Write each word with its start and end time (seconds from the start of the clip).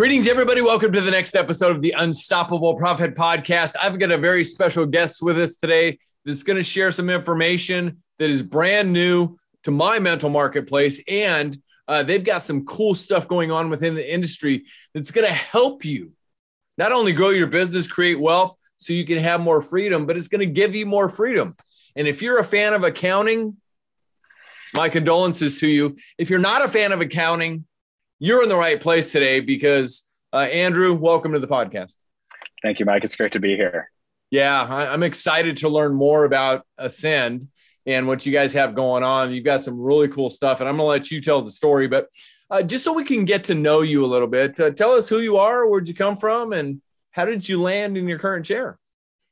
Greetings, 0.00 0.26
everybody. 0.26 0.62
Welcome 0.62 0.92
to 0.92 1.02
the 1.02 1.10
next 1.10 1.36
episode 1.36 1.72
of 1.72 1.82
the 1.82 1.94
Unstoppable 1.94 2.74
Profit 2.76 3.14
Podcast. 3.14 3.74
I've 3.82 3.98
got 3.98 4.10
a 4.10 4.16
very 4.16 4.44
special 4.44 4.86
guest 4.86 5.20
with 5.20 5.38
us 5.38 5.56
today 5.56 5.98
that's 6.24 6.42
going 6.42 6.56
to 6.56 6.62
share 6.62 6.90
some 6.90 7.10
information 7.10 8.02
that 8.18 8.30
is 8.30 8.42
brand 8.42 8.94
new 8.94 9.36
to 9.64 9.70
my 9.70 9.98
mental 9.98 10.30
marketplace. 10.30 11.04
And 11.06 11.60
uh, 11.86 12.02
they've 12.02 12.24
got 12.24 12.40
some 12.40 12.64
cool 12.64 12.94
stuff 12.94 13.28
going 13.28 13.50
on 13.50 13.68
within 13.68 13.94
the 13.94 14.10
industry 14.10 14.64
that's 14.94 15.10
going 15.10 15.26
to 15.26 15.34
help 15.34 15.84
you 15.84 16.12
not 16.78 16.92
only 16.92 17.12
grow 17.12 17.28
your 17.28 17.48
business, 17.48 17.86
create 17.86 18.18
wealth 18.18 18.56
so 18.78 18.94
you 18.94 19.04
can 19.04 19.18
have 19.18 19.42
more 19.42 19.60
freedom, 19.60 20.06
but 20.06 20.16
it's 20.16 20.28
going 20.28 20.40
to 20.40 20.46
give 20.46 20.74
you 20.74 20.86
more 20.86 21.10
freedom. 21.10 21.54
And 21.94 22.08
if 22.08 22.22
you're 22.22 22.38
a 22.38 22.44
fan 22.44 22.72
of 22.72 22.84
accounting, 22.84 23.58
my 24.72 24.88
condolences 24.88 25.56
to 25.56 25.66
you. 25.66 25.98
If 26.16 26.30
you're 26.30 26.38
not 26.38 26.64
a 26.64 26.68
fan 26.68 26.92
of 26.92 27.02
accounting, 27.02 27.66
you're 28.22 28.42
in 28.42 28.50
the 28.50 28.56
right 28.56 28.78
place 28.78 29.10
today 29.10 29.40
because 29.40 30.06
uh, 30.32 30.36
Andrew, 30.36 30.94
welcome 30.94 31.32
to 31.32 31.38
the 31.38 31.48
podcast. 31.48 31.94
Thank 32.62 32.78
you, 32.78 32.84
Mike. 32.84 33.02
It's 33.02 33.16
great 33.16 33.32
to 33.32 33.40
be 33.40 33.56
here. 33.56 33.90
Yeah, 34.30 34.62
I, 34.62 34.92
am 34.92 35.02
excited 35.02 35.56
to 35.58 35.70
learn 35.70 35.94
more 35.94 36.24
about 36.24 36.66
Ascend 36.76 37.48
and 37.86 38.06
what 38.06 38.26
you 38.26 38.32
guys 38.32 38.52
have 38.52 38.74
going 38.74 39.02
on. 39.02 39.32
You've 39.32 39.46
got 39.46 39.62
some 39.62 39.80
really 39.80 40.06
cool 40.06 40.28
stuff, 40.28 40.60
and 40.60 40.68
I'm 40.68 40.76
going 40.76 40.84
to 40.84 40.90
let 40.90 41.10
you 41.10 41.22
tell 41.22 41.40
the 41.40 41.50
story. 41.50 41.88
But 41.88 42.08
uh, 42.50 42.62
just 42.62 42.84
so 42.84 42.92
we 42.92 43.04
can 43.04 43.24
get 43.24 43.44
to 43.44 43.54
know 43.54 43.80
you 43.80 44.04
a 44.04 44.06
little 44.06 44.28
bit, 44.28 44.60
uh, 44.60 44.70
tell 44.70 44.92
us 44.92 45.08
who 45.08 45.20
you 45.20 45.38
are, 45.38 45.66
where'd 45.66 45.88
you 45.88 45.94
come 45.94 46.18
from, 46.18 46.52
and 46.52 46.82
how 47.12 47.24
did 47.24 47.48
you 47.48 47.60
land 47.60 47.96
in 47.96 48.06
your 48.06 48.18
current 48.18 48.44
chair? 48.44 48.78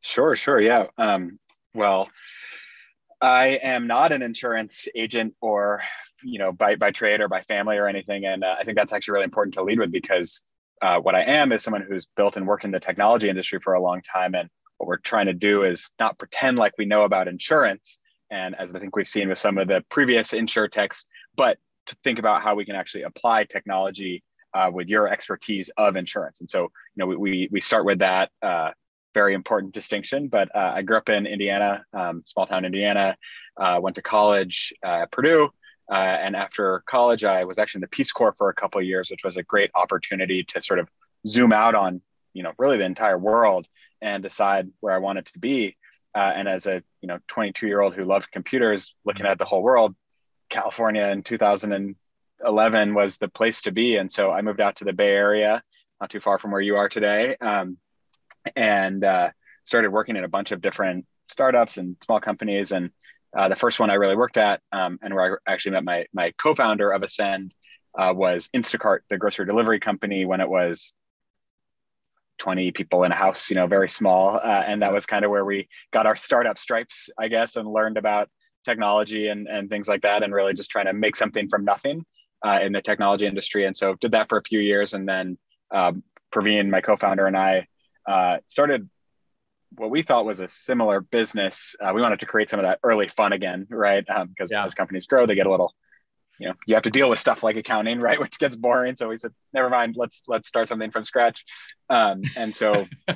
Sure, 0.00 0.34
sure. 0.34 0.60
Yeah. 0.60 0.86
Um, 0.96 1.38
well, 1.74 2.08
I 3.20 3.60
am 3.62 3.86
not 3.86 4.12
an 4.12 4.22
insurance 4.22 4.88
agent 4.94 5.34
or 5.42 5.82
you 6.22 6.38
know 6.38 6.52
by 6.52 6.76
by 6.76 6.90
trade 6.90 7.20
or 7.20 7.28
by 7.28 7.42
family 7.42 7.76
or 7.76 7.86
anything. 7.86 8.26
And 8.26 8.44
uh, 8.44 8.56
i 8.58 8.64
think 8.64 8.76
that's 8.76 8.92
actually 8.92 9.12
really 9.12 9.24
important 9.24 9.54
to 9.54 9.62
lead 9.62 9.78
with 9.78 9.92
because 9.92 10.42
uh, 10.82 10.98
what 11.00 11.14
i 11.14 11.22
am 11.22 11.52
is 11.52 11.62
someone 11.62 11.84
who's 11.88 12.06
built 12.16 12.36
and 12.36 12.46
worked 12.46 12.64
in 12.64 12.70
the 12.70 12.80
technology 12.80 13.28
industry 13.28 13.58
for 13.62 13.74
a 13.74 13.82
long 13.82 14.02
time. 14.02 14.34
And 14.34 14.48
what 14.78 14.86
we're 14.86 14.98
trying 14.98 15.26
to 15.26 15.32
do 15.32 15.64
is 15.64 15.90
not 15.98 16.18
pretend 16.18 16.56
like 16.56 16.72
we 16.78 16.84
know 16.84 17.02
about 17.02 17.28
insurance. 17.28 17.98
And 18.30 18.54
as 18.56 18.72
i 18.74 18.78
think 18.78 18.96
we've 18.96 19.08
seen 19.08 19.28
with 19.28 19.38
some 19.38 19.58
of 19.58 19.68
the 19.68 19.84
previous 19.88 20.32
insurtechs 20.32 21.04
but 21.36 21.58
to 21.86 21.96
think 22.04 22.18
about 22.18 22.42
how 22.42 22.54
we 22.54 22.64
can 22.64 22.76
actually 22.76 23.04
apply 23.04 23.44
technology 23.44 24.22
uh, 24.54 24.70
with 24.72 24.88
your 24.88 25.08
expertise 25.08 25.70
of 25.76 25.96
insurance. 25.96 26.40
And 26.40 26.50
so 26.50 26.62
you 26.62 26.68
know 26.96 27.06
we 27.06 27.48
we 27.50 27.60
start 27.60 27.84
with 27.84 28.00
that 28.00 28.30
uh, 28.42 28.70
very 29.14 29.34
important 29.34 29.72
distinction. 29.72 30.28
But 30.28 30.54
uh, 30.54 30.72
i 30.76 30.82
grew 30.82 30.96
up 30.96 31.08
in 31.08 31.26
indiana 31.26 31.84
um, 31.92 32.22
small 32.26 32.46
town 32.46 32.64
indiana 32.64 33.16
uh, 33.56 33.78
went 33.80 33.96
to 33.96 34.02
college 34.02 34.72
at 34.84 35.10
purdue 35.10 35.50
uh, 35.90 35.94
and 35.94 36.36
after 36.36 36.82
college, 36.86 37.24
I 37.24 37.44
was 37.44 37.58
actually 37.58 37.78
in 37.78 37.82
the 37.82 37.88
Peace 37.88 38.12
Corps 38.12 38.34
for 38.36 38.50
a 38.50 38.54
couple 38.54 38.80
of 38.80 38.86
years, 38.86 39.10
which 39.10 39.24
was 39.24 39.36
a 39.36 39.42
great 39.42 39.70
opportunity 39.74 40.44
to 40.44 40.60
sort 40.60 40.78
of 40.78 40.88
zoom 41.26 41.52
out 41.52 41.74
on, 41.74 42.02
you 42.34 42.42
know, 42.42 42.52
really 42.58 42.76
the 42.76 42.84
entire 42.84 43.18
world 43.18 43.66
and 44.02 44.22
decide 44.22 44.68
where 44.80 44.94
I 44.94 44.98
wanted 44.98 45.26
to 45.26 45.38
be. 45.38 45.76
Uh, 46.14 46.32
and 46.34 46.48
as 46.48 46.66
a, 46.66 46.82
you 47.00 47.08
know, 47.08 47.18
22 47.28 47.66
year 47.66 47.80
old 47.80 47.94
who 47.94 48.04
loved 48.04 48.30
computers, 48.30 48.94
looking 49.04 49.26
at 49.26 49.38
the 49.38 49.44
whole 49.44 49.62
world, 49.62 49.94
California 50.50 51.04
in 51.06 51.22
2011 51.22 52.94
was 52.94 53.18
the 53.18 53.28
place 53.28 53.62
to 53.62 53.72
be. 53.72 53.96
And 53.96 54.10
so 54.10 54.30
I 54.30 54.42
moved 54.42 54.60
out 54.60 54.76
to 54.76 54.84
the 54.84 54.92
Bay 54.92 55.10
Area, 55.10 55.62
not 56.00 56.10
too 56.10 56.20
far 56.20 56.38
from 56.38 56.50
where 56.50 56.60
you 56.60 56.76
are 56.76 56.88
today, 56.88 57.36
um, 57.40 57.78
and 58.54 59.04
uh, 59.04 59.30
started 59.64 59.90
working 59.90 60.16
in 60.16 60.24
a 60.24 60.28
bunch 60.28 60.52
of 60.52 60.60
different 60.60 61.06
startups 61.28 61.76
and 61.76 61.96
small 62.02 62.20
companies 62.20 62.72
and 62.72 62.90
uh, 63.36 63.48
the 63.48 63.56
first 63.56 63.78
one 63.78 63.90
I 63.90 63.94
really 63.94 64.16
worked 64.16 64.36
at, 64.36 64.60
um, 64.72 64.98
and 65.02 65.14
where 65.14 65.40
I 65.46 65.52
actually 65.52 65.72
met 65.72 65.84
my 65.84 66.06
my 66.12 66.32
co-founder 66.38 66.90
of 66.90 67.02
Ascend, 67.02 67.52
uh, 67.98 68.12
was 68.14 68.48
Instacart, 68.54 69.00
the 69.08 69.18
grocery 69.18 69.46
delivery 69.46 69.80
company, 69.80 70.24
when 70.24 70.40
it 70.40 70.48
was 70.48 70.92
20 72.38 72.70
people 72.72 73.04
in 73.04 73.12
a 73.12 73.16
house, 73.16 73.50
you 73.50 73.56
know, 73.56 73.66
very 73.66 73.88
small, 73.88 74.36
uh, 74.36 74.64
and 74.66 74.82
that 74.82 74.92
was 74.92 75.06
kind 75.06 75.24
of 75.24 75.30
where 75.30 75.44
we 75.44 75.68
got 75.92 76.06
our 76.06 76.16
startup 76.16 76.58
stripes, 76.58 77.10
I 77.18 77.28
guess, 77.28 77.56
and 77.56 77.68
learned 77.70 77.98
about 77.98 78.30
technology 78.64 79.28
and 79.28 79.48
and 79.48 79.68
things 79.68 79.88
like 79.88 80.02
that, 80.02 80.22
and 80.22 80.32
really 80.32 80.54
just 80.54 80.70
trying 80.70 80.86
to 80.86 80.92
make 80.92 81.16
something 81.16 81.48
from 81.48 81.64
nothing 81.64 82.04
uh, 82.44 82.60
in 82.62 82.72
the 82.72 82.82
technology 82.82 83.26
industry. 83.26 83.66
And 83.66 83.76
so 83.76 83.96
did 84.00 84.12
that 84.12 84.28
for 84.28 84.38
a 84.38 84.42
few 84.42 84.60
years, 84.60 84.94
and 84.94 85.08
then 85.08 85.36
um, 85.70 86.02
Praveen, 86.32 86.70
my 86.70 86.80
co-founder, 86.80 87.26
and 87.26 87.36
I 87.36 87.66
uh, 88.06 88.38
started 88.46 88.88
what 89.76 89.90
we 89.90 90.02
thought 90.02 90.24
was 90.24 90.40
a 90.40 90.48
similar 90.48 91.00
business. 91.00 91.76
Uh, 91.80 91.92
we 91.94 92.02
wanted 92.02 92.20
to 92.20 92.26
create 92.26 92.50
some 92.50 92.60
of 92.60 92.64
that 92.64 92.78
early 92.82 93.08
fun 93.08 93.32
again, 93.32 93.66
right? 93.68 94.04
Because 94.04 94.20
um, 94.20 94.48
yeah. 94.50 94.64
as 94.64 94.74
companies 94.74 95.06
grow, 95.06 95.26
they 95.26 95.34
get 95.34 95.46
a 95.46 95.50
little, 95.50 95.74
you 96.38 96.48
know, 96.48 96.54
you 96.66 96.74
have 96.74 96.84
to 96.84 96.90
deal 96.90 97.10
with 97.10 97.18
stuff 97.18 97.42
like 97.42 97.56
accounting, 97.56 98.00
right, 98.00 98.18
which 98.18 98.38
gets 98.38 98.56
boring. 98.56 98.96
So 98.96 99.08
we 99.08 99.16
said, 99.16 99.32
never 99.52 99.68
mind, 99.68 99.94
let's 99.96 100.22
let's 100.26 100.48
start 100.48 100.68
something 100.68 100.90
from 100.90 101.04
scratch. 101.04 101.44
Um, 101.90 102.22
and 102.36 102.54
so 102.54 102.86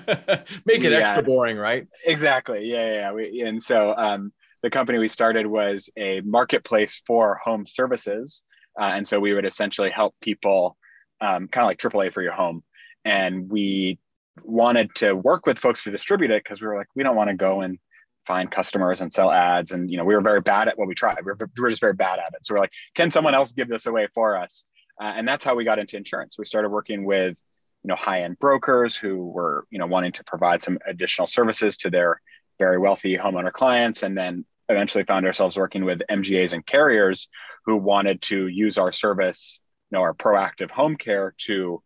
make 0.66 0.84
it 0.84 0.92
extra 0.92 1.22
boring, 1.22 1.56
right? 1.56 1.86
Exactly. 2.04 2.70
Yeah, 2.70 2.92
yeah. 2.92 3.12
We, 3.12 3.42
and 3.42 3.62
so 3.62 3.94
um, 3.96 4.32
the 4.62 4.70
company 4.70 4.98
we 4.98 5.08
started 5.08 5.46
was 5.46 5.90
a 5.96 6.20
marketplace 6.20 7.02
for 7.06 7.40
home 7.42 7.66
services, 7.66 8.44
uh, 8.80 8.90
and 8.94 9.06
so 9.06 9.20
we 9.20 9.32
would 9.32 9.46
essentially 9.46 9.90
help 9.90 10.14
people, 10.20 10.76
um, 11.20 11.48
kind 11.48 11.64
of 11.64 11.68
like 11.68 11.78
AAA 11.78 12.12
for 12.12 12.22
your 12.22 12.32
home. 12.32 12.62
And 13.04 13.50
we 13.50 13.98
wanted 14.42 14.94
to 14.96 15.12
work 15.14 15.46
with 15.46 15.58
folks 15.58 15.84
to 15.84 15.90
distribute 15.90 16.30
it 16.30 16.42
because 16.42 16.60
we 16.60 16.66
were 16.66 16.76
like, 16.76 16.88
we 16.94 17.02
don't 17.02 17.16
want 17.16 17.30
to 17.30 17.36
go 17.36 17.60
and 17.60 17.78
find 18.26 18.50
customers 18.50 19.00
and 19.00 19.12
sell 19.12 19.30
ads. 19.30 19.72
And, 19.72 19.90
you 19.90 19.96
know, 19.96 20.04
we 20.04 20.14
were 20.14 20.20
very 20.20 20.40
bad 20.40 20.68
at 20.68 20.78
what 20.78 20.88
we 20.88 20.94
tried. 20.94 21.18
We 21.24 21.32
were, 21.32 21.38
we 21.38 21.62
were 21.62 21.70
just 21.70 21.80
very 21.80 21.94
bad 21.94 22.18
at 22.18 22.32
it. 22.34 22.46
So 22.46 22.54
we're 22.54 22.60
like, 22.60 22.72
can 22.94 23.10
someone 23.10 23.34
else 23.34 23.52
give 23.52 23.68
this 23.68 23.86
away 23.86 24.08
for 24.14 24.36
us? 24.36 24.64
Uh, 25.00 25.12
and 25.16 25.26
that's 25.26 25.44
how 25.44 25.54
we 25.54 25.64
got 25.64 25.78
into 25.78 25.96
insurance. 25.96 26.36
We 26.38 26.44
started 26.44 26.68
working 26.68 27.04
with, 27.04 27.36
you 27.82 27.88
know, 27.88 27.96
high-end 27.96 28.38
brokers 28.38 28.96
who 28.96 29.26
were, 29.26 29.66
you 29.70 29.78
know, 29.78 29.86
wanting 29.86 30.12
to 30.12 30.24
provide 30.24 30.62
some 30.62 30.78
additional 30.86 31.26
services 31.26 31.76
to 31.78 31.90
their 31.90 32.20
very 32.58 32.78
wealthy 32.78 33.16
homeowner 33.16 33.52
clients. 33.52 34.02
And 34.02 34.16
then 34.16 34.44
eventually 34.68 35.04
found 35.04 35.26
ourselves 35.26 35.56
working 35.56 35.84
with 35.84 36.00
MGAs 36.10 36.52
and 36.52 36.64
carriers 36.64 37.28
who 37.64 37.76
wanted 37.76 38.22
to 38.22 38.48
use 38.48 38.78
our 38.78 38.92
service, 38.92 39.60
you 39.90 39.98
know, 39.98 40.02
our 40.02 40.14
proactive 40.14 40.70
home 40.70 40.96
care 40.96 41.34
to 41.38 41.82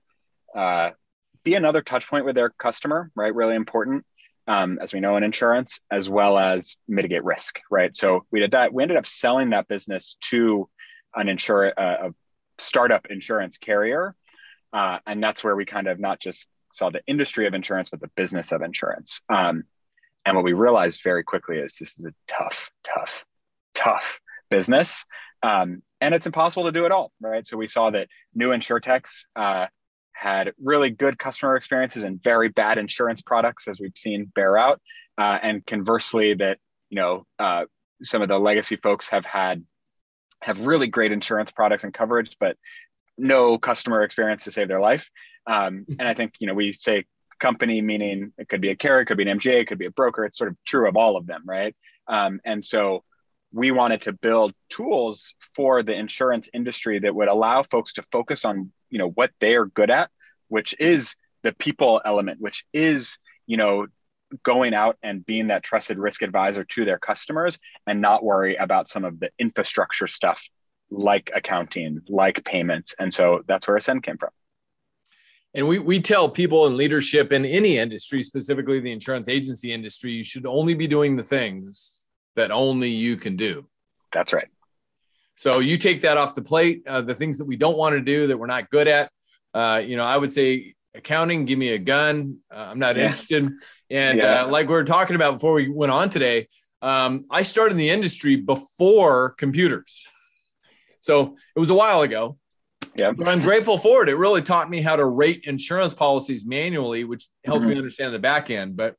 uh, 0.55 0.91
be 1.47 1.55
another 1.55 1.81
touch 1.81 2.09
point 2.09 2.25
with 2.25 2.35
their 2.35 2.51
customer, 2.51 3.11
right? 3.15 3.33
Really 3.33 3.55
important, 3.55 4.05
um, 4.49 4.81
as 4.83 4.93
we 4.93 4.99
know 4.99 5.17
in 5.17 5.23
insurance, 5.23 5.79
as 5.93 6.11
well 6.11 6.37
as 6.39 6.77
mitigate 6.89 7.23
risk, 7.23 7.61
right? 7.71 7.97
So 7.97 8.27
we 8.33 8.41
did 8.41 8.51
that. 8.51 8.75
We 8.75 8.83
ended 8.83 8.99
up 8.99 9.07
selling 9.07 9.51
that 9.51 9.69
business 9.69 10.17
to 10.31 10.69
an 11.15 11.29
insurer, 11.29 11.73
uh, 11.79 12.09
a 12.09 12.15
startup 12.59 13.07
insurance 13.11 13.59
carrier, 13.59 14.17
uh, 14.73 14.99
and 15.07 15.23
that's 15.23 15.45
where 15.45 15.55
we 15.55 15.65
kind 15.65 15.87
of 15.87 16.01
not 16.01 16.19
just 16.19 16.49
saw 16.73 16.91
the 16.91 17.01
industry 17.07 17.47
of 17.47 17.55
insurance, 17.55 17.91
but 17.91 18.01
the 18.01 18.11
business 18.17 18.51
of 18.51 18.63
insurance. 18.63 19.21
Um, 19.29 19.63
and 20.25 20.35
what 20.35 20.45
we 20.45 20.53
realized 20.53 21.01
very 21.05 21.23
quickly 21.23 21.59
is 21.59 21.77
this 21.77 21.97
is 21.97 22.05
a 22.05 22.15
tough, 22.27 22.71
tough, 22.85 23.25
tough 23.73 24.19
business. 24.51 25.05
Um, 25.45 25.83
and 26.01 26.13
it's 26.13 26.27
impossible 26.27 26.65
to 26.65 26.73
do 26.73 26.87
it 26.87 26.93
all, 26.93 27.13
right? 27.21 27.47
So 27.47 27.57
we 27.57 27.69
saw 27.69 27.91
that 27.91 28.09
new 28.35 28.49
insurtechs 28.51 29.27
uh, 29.37 29.67
had 30.17 30.53
really 30.63 30.91
good 30.91 31.19
customer 31.19 31.57
experiences 31.57 32.05
and 32.05 32.23
very 32.23 32.49
bad 32.49 32.79
insurance 32.79 33.23
products, 33.23 33.69
as 33.69 33.79
we've 33.79 33.97
seen 33.97 34.31
bear 34.35 34.57
out. 34.57 34.81
Uh, 35.19 35.39
and 35.43 35.65
conversely, 35.67 36.35
that 36.35 36.59
you 36.91 36.97
know 36.97 37.27
uh, 37.39 37.65
some 38.03 38.23
of 38.23 38.29
the 38.29 38.39
legacy 38.39 38.77
folks 38.77 39.09
have 39.11 39.25
had 39.25 39.65
have 40.43 40.61
really 40.67 40.89
great 40.89 41.13
insurance 41.13 41.53
products 41.53 41.85
and 41.85 41.95
coverage, 41.95 42.37
but 42.39 42.57
no 43.19 43.59
customer 43.59 44.03
experience 44.03 44.45
to 44.45 44.51
save 44.51 44.69
their 44.69 44.81
life. 44.81 45.09
Um, 45.47 45.81
mm-hmm. 45.81 45.95
and 45.99 46.09
I 46.09 46.15
think 46.15 46.35
you 46.39 46.47
know 46.47 46.55
we 46.55 46.73
say 46.73 47.05
company 47.39 47.83
meaning 47.83 48.33
it 48.39 48.49
could 48.49 48.61
be 48.61 48.71
a 48.71 48.77
carrier, 48.77 49.03
it 49.03 49.07
could 49.07 49.19
be 49.19 49.29
an 49.29 49.39
MGA, 49.39 49.61
it 49.61 49.69
could 49.69 49.79
be 49.79 49.87
a 49.87 49.91
broker. 49.91 50.25
It's 50.25 50.39
sort 50.39 50.51
of 50.51 50.57
true 50.65 50.89
of 50.89 50.97
all 50.97 51.17
of 51.17 51.27
them, 51.27 51.43
right? 51.45 51.75
Um, 52.09 52.41
and 52.45 52.65
so 52.65 53.05
we 53.53 53.71
wanted 53.71 54.03
to 54.03 54.13
build 54.13 54.53
tools 54.71 55.35
for 55.55 55.83
the 55.83 55.95
insurance 55.95 56.49
industry 56.53 56.99
that 57.01 57.15
would 57.15 57.29
allow 57.29 57.63
folks 57.63 57.95
to 57.95 58.03
focus 58.13 58.45
on 58.45 58.73
you 58.91 58.99
know 58.99 59.11
what 59.11 59.31
they 59.41 59.57
are 59.57 59.67
good 59.67 59.91
at 59.91 60.11
which 60.49 60.75
is 60.79 61.15
the 61.43 61.53
people 61.53 62.01
element 62.05 62.41
which 62.41 62.65
is 62.73 63.19
you 63.47 63.57
know 63.57 63.87
going 64.43 64.75
out 64.75 64.97
and 65.03 65.25
being 65.25 65.49
that 65.49 65.63
trusted 65.63 65.99
risk 65.99 66.23
advisor 66.23 66.65
to 66.65 66.85
their 66.85 66.99
customers 66.99 67.59
and 67.87 68.01
not 68.01 68.25
worry 68.25 68.57
about 68.57 68.89
some 68.89 69.05
of 69.05 69.21
the 69.21 69.31
infrastructure 69.39 70.07
stuff 70.07 70.43
like 70.91 71.31
accounting 71.35 72.01
like 72.09 72.45
payments 72.45 72.95
and 72.99 73.13
so 73.13 73.43
that's 73.47 73.69
where 73.69 73.77
ascend 73.77 74.03
came 74.03 74.19
from 74.19 74.31
And 75.55 75.67
we, 75.67 75.79
we 75.79 76.01
tell 76.01 76.29
people 76.29 76.67
in 76.67 76.77
leadership 76.77 77.33
in 77.33 77.45
any 77.47 77.79
industry, 77.79 78.23
specifically 78.23 78.81
the 78.81 78.93
insurance 78.93 79.29
agency 79.29 79.73
industry, 79.73 80.13
you 80.13 80.25
should 80.25 80.47
only 80.47 80.75
be 80.75 80.87
doing 80.87 81.17
the 81.17 81.25
things 81.25 82.03
that 82.37 82.51
only 82.51 82.91
you 82.91 83.17
can 83.17 83.37
do. 83.37 83.67
That's 84.13 84.33
right. 84.33 84.49
So 85.37 85.61
you 85.61 85.79
take 85.79 86.01
that 86.01 86.17
off 86.17 86.35
the 86.35 86.43
plate. 86.43 86.83
Uh, 86.87 87.03
the 87.03 87.15
things 87.15 87.39
that 87.39 87.45
we 87.45 87.57
don't 87.57 87.77
want 87.77 87.95
to 87.95 88.01
do 88.01 88.27
that 88.29 88.39
we're 88.39 88.47
not 88.47 88.71
good 88.71 88.89
at. 88.89 89.11
Uh, 89.55 89.83
you 89.85 89.97
know, 89.97 90.05
I 90.05 90.17
would 90.17 90.33
say 90.33 90.75
accounting, 90.95 91.45
give 91.45 91.59
me 91.59 91.69
a 91.69 91.79
gun. 91.79 92.39
Uh, 92.51 92.59
I'm 92.59 92.79
not 92.79 92.97
yeah. 92.97 93.05
interested. 93.05 93.53
And 93.91 94.19
yeah. 94.19 94.43
uh, 94.43 94.49
like 94.49 94.67
we 94.69 94.75
were 94.75 94.85
talking 94.85 95.15
about 95.15 95.35
before 95.35 95.53
we 95.53 95.69
went 95.69 95.93
on 95.93 96.11
today, 96.11 96.49
um, 96.83 97.27
I 97.31 97.43
started 97.43 97.73
in 97.73 97.79
the 97.79 97.91
industry 97.91 98.37
before 98.37 99.31
computers. 99.31 100.07
So 101.01 101.37
it 101.55 101.59
was 101.61 101.71
a 101.71 101.75
while 101.75 102.03
ago. 102.03 102.39
Yeah. 102.97 103.13
But 103.13 103.29
I'm 103.29 103.43
grateful 103.43 103.77
for 103.77 104.03
it. 104.03 104.09
It 104.09 104.17
really 104.17 104.41
taught 104.41 104.71
me 104.71 104.81
how 104.81 104.97
to 104.97 105.05
rate 105.05 105.43
insurance 105.45 105.93
policies 105.93 106.47
manually, 106.47 107.05
which 107.05 107.29
helped 107.45 107.61
mm-hmm. 107.61 107.71
me 107.71 107.77
understand 107.77 108.15
the 108.15 108.19
back 108.19 108.51
end. 108.51 108.77
But 108.77 108.97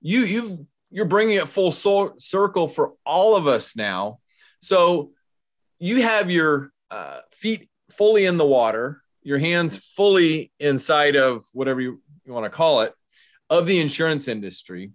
you, 0.00 0.20
you, 0.20 0.66
you're 0.90 1.04
bringing 1.04 1.36
it 1.36 1.48
full 1.48 1.72
so- 1.72 2.14
circle 2.16 2.68
for 2.68 2.94
all 3.04 3.36
of 3.36 3.46
us 3.46 3.76
now. 3.76 4.20
So 4.60 5.12
you 5.78 6.02
have 6.02 6.30
your 6.30 6.72
uh, 6.90 7.20
feet 7.32 7.68
fully 7.92 8.24
in 8.24 8.36
the 8.36 8.46
water, 8.46 9.02
your 9.22 9.38
hands 9.38 9.76
fully 9.76 10.52
inside 10.58 11.16
of 11.16 11.44
whatever 11.52 11.80
you, 11.80 12.00
you 12.24 12.32
want 12.32 12.44
to 12.44 12.50
call 12.50 12.82
it 12.82 12.94
of 13.50 13.66
the 13.66 13.80
insurance 13.80 14.28
industry. 14.28 14.92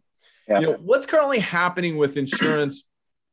Yeah. 0.47 0.59
You 0.59 0.68
know, 0.68 0.77
what's 0.81 1.06
currently 1.06 1.39
happening 1.39 1.97
with 1.97 2.18
insurance 2.18 2.88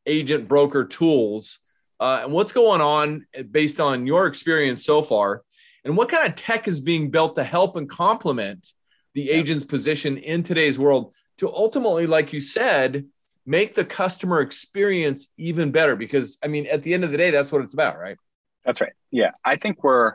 agent 0.06 0.49
broker 0.49 0.85
tools 0.85 1.58
uh, 1.99 2.20
and 2.25 2.32
what's 2.32 2.52
going 2.52 2.81
on 2.81 3.26
based 3.50 3.81
on 3.81 4.06
your 4.06 4.26
experience 4.26 4.85
so 4.85 5.02
far? 5.02 5.43
And 5.85 5.97
what 5.97 6.08
kind 6.08 6.29
of 6.29 6.35
tech 6.35 6.69
is 6.69 6.81
being 6.81 7.11
built 7.11 7.37
to 7.37 7.44
help 7.44 7.76
and 7.76 7.88
complement 7.88 8.69
the 9.14 9.23
yeah. 9.23 9.35
agent's 9.35 9.64
position 9.64 10.19
in 10.19 10.43
today's 10.43 10.79
world 10.79 11.14
to 11.38 11.49
ultimately, 11.49 12.06
like 12.06 12.32
you 12.32 12.41
said, 12.41 13.06
make 13.50 13.75
the 13.75 13.85
customer 13.85 14.41
experience 14.41 15.32
even 15.37 15.73
better 15.73 15.97
because 15.97 16.38
i 16.44 16.47
mean 16.47 16.69
at 16.69 16.85
the 16.85 16.94
end 16.94 17.02
of 17.02 17.11
the 17.11 17.17
day 17.17 17.32
that's 17.32 17.50
what 17.50 17.62
it's 17.62 17.75
about 17.75 17.99
right? 17.99 18.17
That's 18.64 18.81
right. 18.81 18.93
Yeah. 19.11 19.31
I 19.44 19.56
think 19.56 19.82
we're 19.82 20.14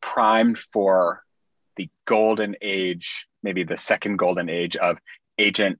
primed 0.00 0.56
for 0.56 1.22
the 1.76 1.90
golden 2.06 2.56
age 2.62 3.26
maybe 3.42 3.64
the 3.64 3.76
second 3.76 4.16
golden 4.16 4.48
age 4.48 4.76
of 4.76 4.96
agent 5.36 5.78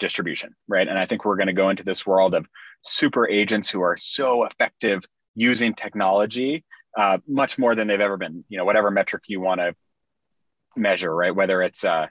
distribution 0.00 0.56
right? 0.66 0.88
And 0.88 0.98
i 0.98 1.06
think 1.06 1.24
we're 1.24 1.36
going 1.36 1.54
to 1.54 1.60
go 1.62 1.70
into 1.70 1.84
this 1.84 2.04
world 2.04 2.34
of 2.34 2.46
super 2.84 3.28
agents 3.28 3.70
who 3.70 3.80
are 3.82 3.96
so 3.96 4.44
effective 4.44 5.04
using 5.36 5.72
technology 5.72 6.64
uh, 6.98 7.18
much 7.28 7.58
more 7.58 7.74
than 7.76 7.86
they've 7.86 8.00
ever 8.08 8.16
been 8.16 8.44
you 8.48 8.58
know 8.58 8.64
whatever 8.64 8.90
metric 8.90 9.22
you 9.28 9.40
want 9.40 9.60
to 9.60 9.74
measure 10.76 11.14
right? 11.14 11.34
Whether 11.34 11.62
it's 11.62 11.84
uh, 11.84 12.06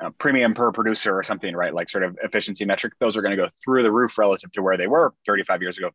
uh, 0.00 0.10
premium 0.18 0.54
per 0.54 0.72
producer 0.72 1.16
or 1.16 1.22
something, 1.22 1.54
right? 1.54 1.74
Like 1.74 1.88
sort 1.88 2.04
of 2.04 2.18
efficiency 2.22 2.64
metric, 2.64 2.94
those 3.00 3.16
are 3.16 3.22
going 3.22 3.36
to 3.36 3.42
go 3.42 3.48
through 3.62 3.82
the 3.82 3.92
roof 3.92 4.18
relative 4.18 4.50
to 4.52 4.62
where 4.62 4.76
they 4.76 4.86
were 4.86 5.14
35 5.26 5.62
years 5.62 5.78
ago 5.78 5.90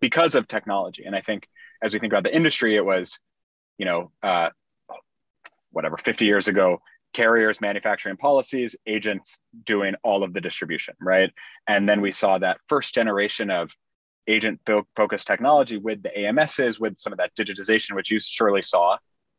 because 0.00 0.34
of 0.34 0.48
technology. 0.48 1.04
And 1.04 1.14
I 1.14 1.20
think 1.20 1.46
as 1.82 1.92
we 1.92 2.00
think 2.00 2.12
about 2.12 2.24
the 2.24 2.34
industry, 2.34 2.76
it 2.76 2.84
was, 2.84 3.18
you 3.78 3.84
know, 3.84 4.10
uh, 4.22 4.48
whatever, 5.70 5.96
50 5.96 6.24
years 6.24 6.48
ago, 6.48 6.80
carriers 7.12 7.60
manufacturing 7.60 8.16
policies, 8.16 8.76
agents 8.86 9.38
doing 9.64 9.94
all 10.02 10.22
of 10.22 10.32
the 10.32 10.40
distribution, 10.40 10.94
right? 11.00 11.30
And 11.68 11.88
then 11.88 12.00
we 12.00 12.12
saw 12.12 12.38
that 12.38 12.58
first 12.68 12.94
generation 12.94 13.50
of 13.50 13.70
agent 14.26 14.60
focused 14.96 15.26
technology 15.26 15.76
with 15.76 16.02
the 16.02 16.10
AMSs, 16.10 16.80
with 16.80 16.98
some 16.98 17.12
of 17.12 17.18
that 17.18 17.34
digitization, 17.38 17.94
which 17.94 18.10
you 18.10 18.18
surely 18.20 18.62
saw 18.62 18.96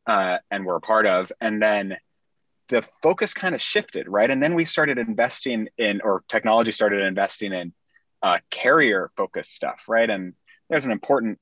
uh, 0.08 0.38
and 0.51 0.66
were 0.66 0.75
a 0.75 0.81
part 0.81 1.06
of. 1.08 1.31
And 1.42 1.62
then 1.62 1.98
the 2.69 2.88
focus 3.03 3.33
kind 3.33 3.56
of 3.56 3.62
shifted, 3.62 4.07
right? 4.07 4.29
And 4.29 4.41
then 4.41 4.56
we 4.56 4.65
started 4.65 4.97
investing 4.97 5.67
in, 5.77 6.01
or 6.01 6.23
technology 6.27 6.71
started 6.71 7.01
investing 7.01 7.53
in 7.53 7.73
uh, 8.23 8.39
carrier 8.50 9.12
focused 9.15 9.53
stuff, 9.53 9.83
right? 9.88 10.09
And 10.09 10.33
there's 10.69 10.85
an 10.85 10.91
important 10.91 11.39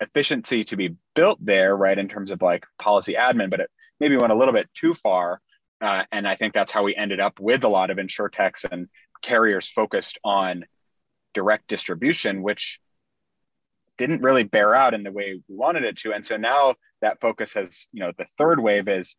efficiency 0.00 0.64
to 0.64 0.76
be 0.76 0.94
built 1.14 1.38
there, 1.44 1.74
right, 1.74 1.98
in 1.98 2.08
terms 2.08 2.30
of 2.30 2.42
like 2.42 2.66
policy 2.78 3.14
admin, 3.14 3.50
but 3.50 3.60
it 3.60 3.70
maybe 3.98 4.16
went 4.16 4.32
a 4.32 4.36
little 4.36 4.52
bit 4.52 4.68
too 4.74 4.94
far. 4.94 5.40
Uh, 5.80 6.04
and 6.12 6.28
I 6.28 6.36
think 6.36 6.54
that's 6.54 6.72
how 6.72 6.82
we 6.82 6.94
ended 6.94 7.20
up 7.20 7.40
with 7.40 7.64
a 7.64 7.68
lot 7.68 7.90
of 7.90 7.98
insurtechs 7.98 8.66
and 8.70 8.88
carriers 9.22 9.68
focused 9.68 10.18
on 10.24 10.64
direct 11.34 11.68
distribution, 11.68 12.42
which 12.42 12.80
didn't 13.98 14.22
really 14.22 14.44
bear 14.44 14.74
out 14.74 14.94
in 14.94 15.02
the 15.02 15.12
way 15.12 15.40
we 15.48 15.56
wanted 15.56 15.84
it 15.84 15.96
to. 15.98 16.12
And 16.12 16.24
so 16.24 16.36
now 16.36 16.74
that 17.00 17.20
focus 17.20 17.54
has, 17.54 17.88
you 17.92 18.00
know, 18.00 18.12
the 18.16 18.26
third 18.38 18.60
wave 18.60 18.88
is 18.88 19.16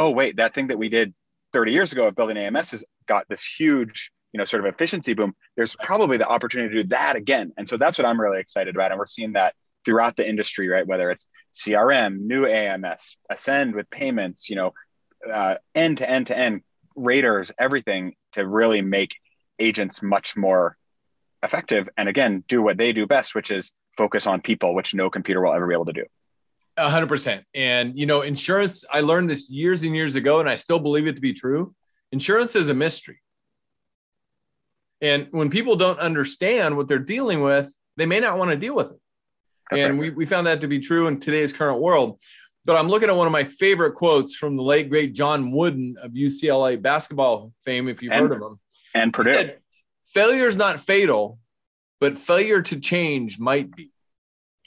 oh 0.00 0.10
wait, 0.10 0.36
that 0.36 0.54
thing 0.54 0.68
that 0.68 0.78
we 0.78 0.88
did 0.88 1.14
30 1.52 1.72
years 1.72 1.92
ago 1.92 2.06
of 2.06 2.16
building 2.16 2.38
AMS 2.38 2.70
has 2.70 2.84
got 3.06 3.28
this 3.28 3.44
huge, 3.44 4.10
you 4.32 4.38
know, 4.38 4.46
sort 4.46 4.64
of 4.64 4.72
efficiency 4.72 5.12
boom. 5.12 5.34
There's 5.56 5.76
probably 5.76 6.16
the 6.16 6.26
opportunity 6.26 6.74
to 6.74 6.82
do 6.82 6.88
that 6.88 7.16
again. 7.16 7.52
And 7.58 7.68
so 7.68 7.76
that's 7.76 7.98
what 7.98 8.06
I'm 8.06 8.20
really 8.20 8.40
excited 8.40 8.74
about. 8.74 8.92
And 8.92 8.98
we're 8.98 9.06
seeing 9.06 9.34
that 9.34 9.54
throughout 9.84 10.16
the 10.16 10.26
industry, 10.26 10.68
right? 10.68 10.86
Whether 10.86 11.10
it's 11.10 11.28
CRM, 11.52 12.18
new 12.20 12.46
AMS, 12.46 13.16
Ascend 13.28 13.74
with 13.74 13.90
payments, 13.90 14.48
you 14.48 14.56
know, 14.56 14.72
uh, 15.30 15.56
end 15.74 15.98
to 15.98 16.08
end 16.08 16.28
to 16.28 16.38
end, 16.38 16.62
raters, 16.96 17.52
everything 17.58 18.14
to 18.32 18.46
really 18.46 18.80
make 18.80 19.14
agents 19.58 20.02
much 20.02 20.34
more 20.34 20.78
effective. 21.42 21.90
And 21.98 22.08
again, 22.08 22.42
do 22.48 22.62
what 22.62 22.78
they 22.78 22.94
do 22.94 23.06
best, 23.06 23.34
which 23.34 23.50
is 23.50 23.70
focus 23.98 24.26
on 24.26 24.40
people, 24.40 24.74
which 24.74 24.94
no 24.94 25.10
computer 25.10 25.42
will 25.42 25.52
ever 25.52 25.66
be 25.66 25.74
able 25.74 25.86
to 25.86 25.92
do 25.92 26.04
hundred 26.78 27.08
percent. 27.08 27.44
And 27.54 27.98
you 27.98 28.06
know, 28.06 28.22
insurance, 28.22 28.84
I 28.90 29.00
learned 29.00 29.30
this 29.30 29.50
years 29.50 29.82
and 29.82 29.94
years 29.94 30.14
ago, 30.14 30.40
and 30.40 30.48
I 30.48 30.54
still 30.54 30.78
believe 30.78 31.06
it 31.06 31.16
to 31.16 31.20
be 31.20 31.32
true. 31.32 31.74
Insurance 32.12 32.56
is 32.56 32.68
a 32.68 32.74
mystery. 32.74 33.20
And 35.00 35.28
when 35.30 35.50
people 35.50 35.76
don't 35.76 35.98
understand 35.98 36.76
what 36.76 36.88
they're 36.88 36.98
dealing 36.98 37.42
with, 37.42 37.74
they 37.96 38.06
may 38.06 38.20
not 38.20 38.38
want 38.38 38.50
to 38.50 38.56
deal 38.56 38.74
with 38.74 38.92
it. 38.92 39.00
That's 39.70 39.82
and 39.82 40.00
right. 40.00 40.10
we, 40.10 40.10
we 40.10 40.26
found 40.26 40.46
that 40.46 40.60
to 40.62 40.68
be 40.68 40.80
true 40.80 41.06
in 41.06 41.20
today's 41.20 41.52
current 41.52 41.80
world. 41.80 42.20
But 42.64 42.76
I'm 42.76 42.88
looking 42.88 43.08
at 43.08 43.16
one 43.16 43.26
of 43.26 43.32
my 43.32 43.44
favorite 43.44 43.94
quotes 43.94 44.36
from 44.36 44.56
the 44.56 44.62
late 44.62 44.90
great 44.90 45.14
John 45.14 45.50
Wooden 45.52 45.96
of 46.02 46.12
UCLA 46.12 46.80
basketball 46.80 47.52
fame, 47.64 47.88
if 47.88 48.02
you've 48.02 48.12
and, 48.12 48.28
heard 48.28 48.32
of 48.32 48.42
him. 48.42 48.60
And 48.94 49.12
Purdue. 49.12 49.32
Said, 49.32 49.58
failure 50.12 50.48
is 50.48 50.56
not 50.56 50.80
fatal, 50.80 51.38
but 52.00 52.18
failure 52.18 52.60
to 52.62 52.78
change 52.78 53.38
might 53.38 53.74
be. 53.74 53.90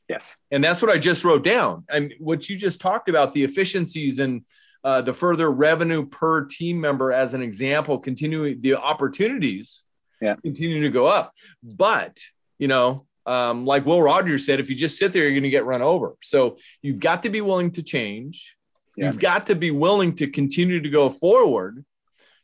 Yes. 0.09 0.37
And 0.51 0.63
that's 0.63 0.81
what 0.81 0.91
I 0.91 0.97
just 0.97 1.23
wrote 1.23 1.43
down. 1.43 1.85
And 1.89 2.13
what 2.19 2.49
you 2.49 2.57
just 2.57 2.81
talked 2.81 3.09
about, 3.09 3.33
the 3.33 3.43
efficiencies 3.43 4.19
and 4.19 4.43
uh, 4.83 5.01
the 5.01 5.13
further 5.13 5.49
revenue 5.49 6.05
per 6.05 6.45
team 6.45 6.79
member, 6.81 7.11
as 7.11 7.33
an 7.33 7.41
example, 7.41 7.97
continuing 7.99 8.61
the 8.61 8.75
opportunities 8.75 9.81
yeah. 10.23 10.35
continue 10.35 10.81
to 10.81 10.89
go 10.89 11.07
up. 11.07 11.33
But, 11.61 12.19
you 12.57 12.67
know, 12.67 13.05
um, 13.25 13.65
like 13.65 13.85
Will 13.85 14.01
Rogers 14.01 14.45
said, 14.45 14.59
if 14.59 14.69
you 14.69 14.75
just 14.75 14.97
sit 14.97 15.13
there, 15.13 15.23
you're 15.23 15.31
going 15.31 15.43
to 15.43 15.49
get 15.49 15.65
run 15.65 15.81
over. 15.81 16.15
So 16.21 16.57
you've 16.81 16.99
got 16.99 17.23
to 17.23 17.29
be 17.29 17.41
willing 17.41 17.71
to 17.71 17.83
change. 17.83 18.55
Yeah. 18.95 19.07
You've 19.07 19.19
got 19.19 19.47
to 19.47 19.55
be 19.55 19.71
willing 19.71 20.15
to 20.15 20.27
continue 20.27 20.81
to 20.81 20.89
go 20.89 21.09
forward 21.09 21.85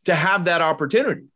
to 0.06 0.16
have 0.16 0.46
that 0.46 0.62
opportunity. 0.62 1.28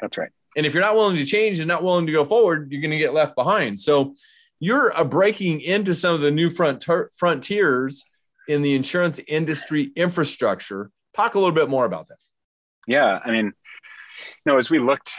That's 0.00 0.16
right. 0.16 0.30
And 0.56 0.64
if 0.64 0.74
you're 0.74 0.82
not 0.82 0.94
willing 0.94 1.16
to 1.16 1.26
change 1.26 1.58
and 1.58 1.68
not 1.68 1.82
willing 1.82 2.06
to 2.06 2.12
go 2.12 2.24
forward, 2.24 2.70
you're 2.70 2.80
going 2.80 2.92
to 2.92 2.98
get 2.98 3.12
left 3.12 3.34
behind. 3.34 3.78
So 3.78 4.14
you're 4.60 4.92
breaking 5.04 5.60
into 5.60 5.94
some 5.94 6.14
of 6.14 6.20
the 6.20 6.30
new 6.30 6.50
front 6.50 6.84
frontiers 7.16 8.04
in 8.48 8.62
the 8.62 8.74
insurance 8.74 9.20
industry 9.28 9.92
infrastructure. 9.94 10.90
Talk 11.14 11.34
a 11.34 11.38
little 11.38 11.54
bit 11.54 11.68
more 11.68 11.84
about 11.84 12.08
that. 12.08 12.18
Yeah, 12.86 13.18
I 13.24 13.30
mean, 13.30 13.46
you 13.46 13.52
know, 14.46 14.56
as 14.56 14.70
we 14.70 14.78
looked 14.78 15.12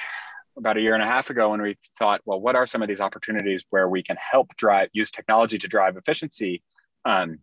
about 0.58 0.76
a 0.78 0.82
year 0.82 0.94
and 0.94 1.04
a 1.04 1.06
half 1.06 1.30
ago 1.30 1.52
when 1.52 1.62
we 1.62 1.78
thought, 1.98 2.22
well, 2.26 2.42
what 2.42 2.56
are 2.56 2.66
some 2.66 2.82
of 2.82 2.88
these 2.88 3.00
opportunities 3.00 3.64
where 3.70 3.88
we 3.88 4.04
can 4.04 4.18
help 4.18 4.56
drive, 4.58 4.90
use 4.92 5.12
technology 5.12 5.58
to 5.58 5.68
drive 5.68 5.96
efficiency? 5.96 6.64
Um, 7.06 7.40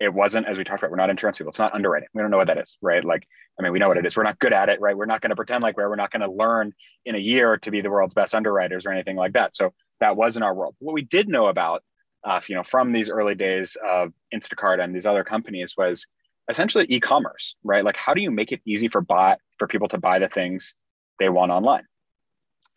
it 0.00 0.12
wasn't, 0.12 0.46
as 0.46 0.58
we 0.58 0.64
talked 0.64 0.80
about, 0.80 0.90
we're 0.90 0.96
not 0.96 1.10
insurance 1.10 1.38
people. 1.38 1.50
It's 1.50 1.58
not 1.58 1.74
underwriting. 1.74 2.08
We 2.14 2.22
don't 2.22 2.30
know 2.30 2.36
what 2.36 2.48
that 2.48 2.58
is, 2.58 2.76
right? 2.82 3.04
Like, 3.04 3.26
I 3.58 3.62
mean, 3.62 3.72
we 3.72 3.78
know 3.78 3.88
what 3.88 3.96
it 3.96 4.06
is. 4.06 4.16
We're 4.16 4.22
not 4.22 4.38
good 4.38 4.52
at 4.52 4.68
it, 4.68 4.80
right? 4.80 4.96
We're 4.96 5.06
not 5.06 5.20
going 5.20 5.30
to 5.30 5.36
pretend 5.36 5.62
like 5.62 5.76
we're, 5.76 5.88
we're 5.88 5.96
not 5.96 6.12
going 6.12 6.22
to 6.22 6.30
learn 6.30 6.72
in 7.04 7.14
a 7.16 7.18
year 7.18 7.56
to 7.58 7.70
be 7.70 7.80
the 7.80 7.90
world's 7.90 8.14
best 8.14 8.34
underwriters 8.34 8.86
or 8.86 8.92
anything 8.92 9.16
like 9.16 9.32
that. 9.32 9.56
So 9.56 9.72
that 10.00 10.16
was 10.16 10.36
in 10.36 10.42
our 10.42 10.54
world. 10.54 10.74
What 10.78 10.94
we 10.94 11.02
did 11.02 11.28
know 11.28 11.46
about, 11.46 11.82
uh, 12.24 12.40
you 12.48 12.54
know, 12.54 12.64
from 12.64 12.92
these 12.92 13.10
early 13.10 13.34
days 13.34 13.76
of 13.84 14.12
Instacart 14.34 14.82
and 14.82 14.94
these 14.94 15.06
other 15.06 15.24
companies 15.24 15.74
was 15.76 16.06
essentially 16.48 16.86
e-commerce, 16.88 17.54
right? 17.62 17.84
Like, 17.84 17.96
how 17.96 18.14
do 18.14 18.20
you 18.20 18.30
make 18.30 18.52
it 18.52 18.60
easy 18.64 18.88
for 18.88 19.00
buy 19.00 19.36
for 19.58 19.68
people 19.68 19.88
to 19.88 19.98
buy 19.98 20.18
the 20.18 20.28
things 20.28 20.74
they 21.18 21.28
want 21.28 21.52
online? 21.52 21.84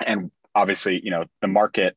And 0.06 0.32
obviously, 0.54 1.00
you 1.04 1.12
know, 1.12 1.26
the 1.42 1.48
market 1.48 1.96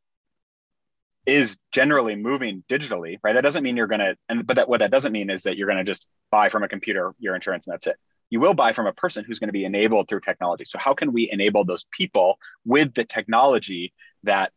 is 1.26 1.56
generally 1.72 2.16
moving 2.16 2.64
digitally, 2.68 3.18
right? 3.22 3.32
That 3.32 3.42
doesn't 3.42 3.62
mean 3.62 3.76
you're 3.76 3.86
to, 3.86 4.16
and 4.28 4.46
but 4.46 4.56
that, 4.56 4.68
what 4.68 4.80
that 4.80 4.90
doesn't 4.90 5.12
mean 5.12 5.30
is 5.30 5.44
that 5.44 5.56
you're 5.56 5.66
to 5.78 5.84
just 5.84 6.06
buy 6.30 6.48
from 6.48 6.62
a 6.62 6.68
computer 6.68 7.14
your 7.18 7.34
insurance 7.34 7.66
and 7.66 7.72
that's 7.72 7.86
it. 7.86 7.96
You 8.30 8.40
will 8.40 8.54
buy 8.54 8.72
from 8.72 8.86
a 8.86 8.92
person 8.92 9.24
who's 9.24 9.38
going 9.38 9.48
to 9.48 9.52
be 9.52 9.64
enabled 9.64 10.08
through 10.08 10.20
technology. 10.20 10.64
So 10.64 10.78
how 10.78 10.94
can 10.94 11.12
we 11.12 11.30
enable 11.30 11.64
those 11.64 11.84
people 11.90 12.38
with 12.64 12.94
the 12.94 13.04
technology 13.04 13.92
that 14.24 14.52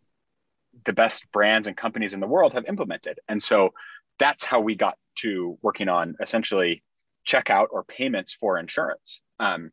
the 0.86 0.94
best 0.94 1.24
brands 1.32 1.68
and 1.68 1.76
companies 1.76 2.14
in 2.14 2.20
the 2.20 2.28
world 2.28 2.54
have 2.54 2.66
implemented. 2.66 3.20
And 3.28 3.42
so 3.42 3.74
that's 4.20 4.44
how 4.44 4.60
we 4.60 4.76
got 4.76 4.98
to 5.20 5.58
working 5.62 5.90
on 5.90 6.16
essentially 6.22 6.84
checkout 7.28 7.68
or 7.72 7.84
payments 7.84 8.34
for 8.34 8.58
insurance. 8.58 9.22
Um, 9.40 9.72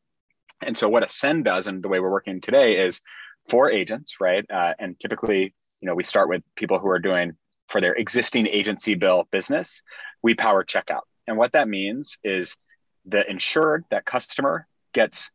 and 0.62 0.76
so 0.76 0.88
what 0.88 1.04
Ascend 1.04 1.44
does, 1.44 1.66
and 1.66 1.82
the 1.82 1.88
way 1.88 2.00
we're 2.00 2.10
working 2.10 2.40
today, 2.40 2.84
is 2.84 3.00
for 3.48 3.70
agents, 3.70 4.16
right? 4.20 4.44
Uh, 4.50 4.74
and 4.78 4.98
typically, 4.98 5.54
you 5.80 5.86
know, 5.86 5.94
we 5.94 6.02
start 6.02 6.28
with 6.28 6.42
people 6.56 6.78
who 6.78 6.88
are 6.88 6.98
doing 6.98 7.32
for 7.68 7.80
their 7.80 7.94
existing 7.94 8.46
agency 8.46 8.94
bill 8.94 9.28
business. 9.30 9.82
We 10.22 10.34
power 10.34 10.64
checkout, 10.64 11.02
and 11.26 11.36
what 11.36 11.52
that 11.52 11.68
means 11.68 12.18
is 12.24 12.56
the 13.04 13.28
insured, 13.28 13.84
that 13.90 14.04
customer, 14.04 14.66
gets 14.92 15.30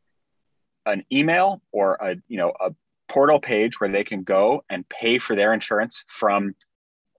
an 0.85 1.03
email 1.11 1.61
or 1.71 1.95
a 1.95 2.15
you 2.27 2.37
know 2.37 2.53
a 2.59 2.71
portal 3.09 3.39
page 3.39 3.79
where 3.79 3.91
they 3.91 4.03
can 4.03 4.23
go 4.23 4.63
and 4.69 4.87
pay 4.87 5.19
for 5.19 5.35
their 5.35 5.53
insurance 5.53 6.03
from 6.07 6.53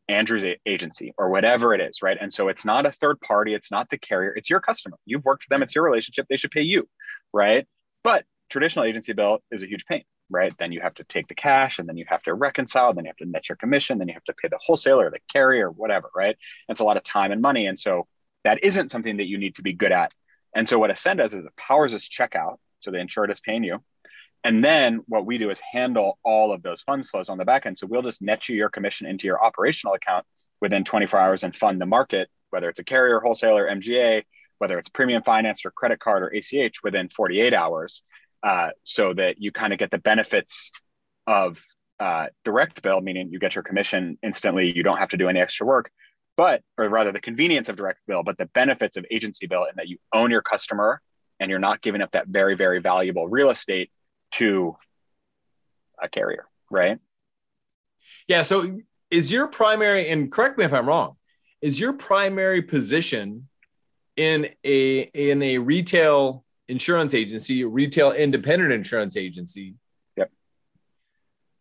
Andrew's 0.08 0.44
agency 0.66 1.12
or 1.16 1.30
whatever 1.30 1.74
it 1.74 1.80
is, 1.80 2.02
right? 2.02 2.18
And 2.20 2.32
so 2.32 2.48
it's 2.48 2.64
not 2.64 2.86
a 2.86 2.92
third 2.92 3.20
party, 3.20 3.54
it's 3.54 3.70
not 3.70 3.88
the 3.90 3.98
carrier, 3.98 4.32
it's 4.34 4.50
your 4.50 4.60
customer. 4.60 4.96
You've 5.06 5.24
worked 5.24 5.44
for 5.44 5.48
them, 5.50 5.62
it's 5.62 5.74
your 5.74 5.84
relationship, 5.84 6.26
they 6.28 6.36
should 6.36 6.50
pay 6.50 6.62
you, 6.62 6.88
right? 7.32 7.66
But 8.02 8.24
traditional 8.48 8.84
agency 8.84 9.12
bill 9.12 9.38
is 9.50 9.62
a 9.62 9.68
huge 9.68 9.84
pain, 9.86 10.02
right? 10.28 10.52
Then 10.58 10.72
you 10.72 10.80
have 10.80 10.94
to 10.94 11.04
take 11.04 11.28
the 11.28 11.34
cash 11.34 11.78
and 11.78 11.88
then 11.88 11.96
you 11.96 12.04
have 12.08 12.22
to 12.22 12.34
reconcile, 12.34 12.92
then 12.92 13.04
you 13.04 13.10
have 13.10 13.16
to 13.18 13.26
net 13.26 13.48
your 13.48 13.56
commission, 13.56 13.98
then 13.98 14.08
you 14.08 14.14
have 14.14 14.24
to 14.24 14.34
pay 14.34 14.48
the 14.48 14.58
wholesaler, 14.64 15.10
the 15.10 15.20
carrier, 15.32 15.70
whatever, 15.70 16.10
right? 16.14 16.36
And 16.68 16.74
it's 16.74 16.80
a 16.80 16.84
lot 16.84 16.96
of 16.96 17.04
time 17.04 17.30
and 17.30 17.40
money. 17.40 17.66
And 17.66 17.78
so 17.78 18.06
that 18.42 18.64
isn't 18.64 18.90
something 18.90 19.18
that 19.18 19.28
you 19.28 19.38
need 19.38 19.56
to 19.56 19.62
be 19.62 19.72
good 19.72 19.92
at. 19.92 20.12
And 20.54 20.68
so 20.68 20.78
what 20.78 20.90
Ascend 20.90 21.18
does 21.18 21.34
is 21.34 21.44
it 21.44 21.56
powers 21.56 21.92
this 21.92 22.08
checkout. 22.08 22.56
So 22.80 22.90
the 22.90 22.98
insured 22.98 23.30
is 23.30 23.40
paying 23.40 23.62
you. 23.62 23.82
And 24.42 24.64
then 24.64 25.00
what 25.06 25.26
we 25.26 25.38
do 25.38 25.50
is 25.50 25.60
handle 25.72 26.18
all 26.24 26.52
of 26.52 26.62
those 26.62 26.82
funds 26.82 27.08
flows 27.08 27.28
on 27.28 27.38
the 27.38 27.44
back 27.44 27.66
end. 27.66 27.78
So 27.78 27.86
we'll 27.86 28.02
just 28.02 28.22
net 28.22 28.48
you 28.48 28.56
your 28.56 28.70
commission 28.70 29.06
into 29.06 29.26
your 29.26 29.42
operational 29.42 29.94
account 29.94 30.24
within 30.60 30.84
24 30.84 31.20
hours 31.20 31.44
and 31.44 31.54
fund 31.54 31.80
the 31.80 31.86
market, 31.86 32.28
whether 32.50 32.68
it's 32.68 32.80
a 32.80 32.84
carrier, 32.84 33.20
wholesaler, 33.20 33.66
MGA, 33.66 34.22
whether 34.58 34.78
it's 34.78 34.88
premium 34.88 35.22
finance 35.22 35.64
or 35.64 35.70
credit 35.70 36.00
card 36.00 36.22
or 36.22 36.28
ACH 36.28 36.82
within 36.82 37.08
48 37.08 37.52
hours, 37.54 38.02
uh, 38.42 38.70
so 38.82 39.12
that 39.14 39.40
you 39.40 39.52
kind 39.52 39.72
of 39.72 39.78
get 39.78 39.90
the 39.90 39.98
benefits 39.98 40.70
of 41.26 41.62
uh, 41.98 42.26
direct 42.44 42.82
bill, 42.82 43.00
meaning 43.00 43.30
you 43.30 43.38
get 43.38 43.54
your 43.54 43.64
commission 43.64 44.18
instantly, 44.22 44.72
you 44.74 44.82
don't 44.82 44.98
have 44.98 45.10
to 45.10 45.18
do 45.18 45.28
any 45.28 45.40
extra 45.40 45.66
work, 45.66 45.90
but, 46.36 46.62
or 46.78 46.88
rather 46.88 47.12
the 47.12 47.20
convenience 47.20 47.68
of 47.68 47.76
direct 47.76 48.00
bill, 48.06 48.22
but 48.22 48.38
the 48.38 48.46
benefits 48.46 48.96
of 48.96 49.04
agency 49.10 49.46
bill 49.46 49.64
in 49.64 49.72
that 49.76 49.88
you 49.88 49.98
own 50.14 50.30
your 50.30 50.40
customer 50.40 51.00
and 51.38 51.50
you're 51.50 51.58
not 51.58 51.82
giving 51.82 52.00
up 52.00 52.12
that 52.12 52.26
very, 52.26 52.56
very 52.56 52.80
valuable 52.80 53.28
real 53.28 53.50
estate 53.50 53.90
to 54.32 54.76
a 56.02 56.08
carrier, 56.08 56.46
right? 56.70 56.98
Yeah. 58.26 58.42
So 58.42 58.80
is 59.10 59.30
your 59.32 59.48
primary, 59.48 60.08
and 60.08 60.30
correct 60.30 60.58
me 60.58 60.64
if 60.64 60.72
I'm 60.72 60.86
wrong, 60.86 61.16
is 61.60 61.78
your 61.78 61.92
primary 61.92 62.62
position 62.62 63.48
in 64.16 64.48
a 64.64 65.00
in 65.00 65.42
a 65.42 65.58
retail 65.58 66.44
insurance 66.68 67.14
agency, 67.14 67.64
retail 67.64 68.12
independent 68.12 68.72
insurance 68.72 69.16
agency, 69.16 69.74
yep. 70.16 70.30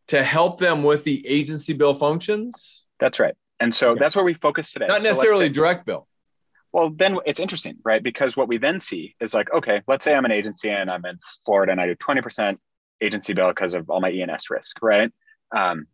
to 0.07 0.23
help 0.23 0.59
them 0.59 0.83
with 0.83 1.03
the 1.03 1.25
agency 1.27 1.73
bill 1.73 1.95
functions? 1.95 2.83
That's 2.99 3.19
right. 3.19 3.35
And 3.59 3.73
so 3.73 3.91
okay. 3.91 3.99
that's 3.99 4.15
where 4.15 4.25
we 4.25 4.33
focus 4.33 4.71
today. 4.71 4.87
Not 4.87 5.03
necessarily 5.03 5.47
so 5.47 5.53
direct 5.53 5.85
bill. 5.85 6.07
Well, 6.71 6.91
then 6.91 7.17
it's 7.25 7.39
interesting, 7.39 7.77
right? 7.83 8.01
Because 8.01 8.37
what 8.37 8.47
we 8.47 8.57
then 8.57 8.79
see 8.79 9.15
is 9.19 9.33
like, 9.33 9.51
okay, 9.51 9.81
let's 9.87 10.05
say 10.05 10.13
I'm 10.13 10.25
an 10.25 10.31
agency 10.31 10.69
and 10.69 10.89
I'm 10.89 11.05
in 11.05 11.17
Florida 11.45 11.71
and 11.71 11.81
I 11.81 11.87
do 11.87 11.95
20% 11.95 12.57
agency 13.01 13.33
bill 13.33 13.49
because 13.49 13.73
of 13.73 13.89
all 13.89 14.01
my 14.01 14.11
E&S 14.11 14.49
risk, 14.49 14.77
right? 14.81 15.11
Um, 15.55 15.87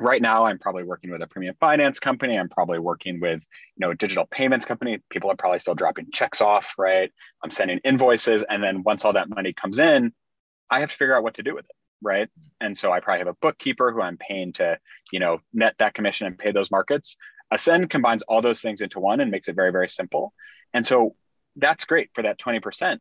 right 0.00 0.22
now, 0.22 0.46
I'm 0.46 0.58
probably 0.58 0.84
working 0.84 1.10
with 1.10 1.22
a 1.22 1.26
premium 1.26 1.56
finance 1.60 2.00
company. 2.00 2.38
I'm 2.38 2.48
probably 2.48 2.78
working 2.78 3.20
with, 3.20 3.40
you 3.76 3.80
know, 3.80 3.90
a 3.90 3.94
digital 3.94 4.26
payments 4.26 4.66
company. 4.66 4.98
People 5.10 5.30
are 5.30 5.36
probably 5.36 5.58
still 5.58 5.74
dropping 5.74 6.10
checks 6.10 6.40
off, 6.40 6.74
right? 6.78 7.10
I'm 7.42 7.50
sending 7.50 7.78
invoices. 7.84 8.44
And 8.48 8.62
then 8.62 8.82
once 8.82 9.04
all 9.04 9.12
that 9.12 9.28
money 9.28 9.52
comes 9.52 9.78
in, 9.78 10.12
I 10.70 10.80
have 10.80 10.90
to 10.90 10.96
figure 10.96 11.16
out 11.16 11.22
what 11.22 11.34
to 11.34 11.42
do 11.42 11.54
with 11.54 11.66
it, 11.66 11.76
right? 12.00 12.28
And 12.60 12.76
so 12.76 12.92
I 12.92 13.00
probably 13.00 13.20
have 13.20 13.28
a 13.28 13.36
bookkeeper 13.40 13.92
who 13.92 14.00
I'm 14.00 14.16
paying 14.16 14.52
to, 14.54 14.78
you 15.12 15.20
know, 15.20 15.38
net 15.52 15.74
that 15.78 15.94
commission 15.94 16.26
and 16.26 16.38
pay 16.38 16.52
those 16.52 16.70
markets. 16.70 17.16
Ascend 17.52 17.90
combines 17.90 18.22
all 18.24 18.40
those 18.40 18.60
things 18.60 18.80
into 18.80 18.98
one 18.98 19.20
and 19.20 19.30
makes 19.30 19.48
it 19.48 19.54
very, 19.54 19.70
very 19.70 19.88
simple. 19.88 20.32
And 20.72 20.84
so 20.84 21.14
that's 21.56 21.84
great 21.84 22.10
for 22.14 22.22
that 22.22 22.38
20%. 22.38 22.98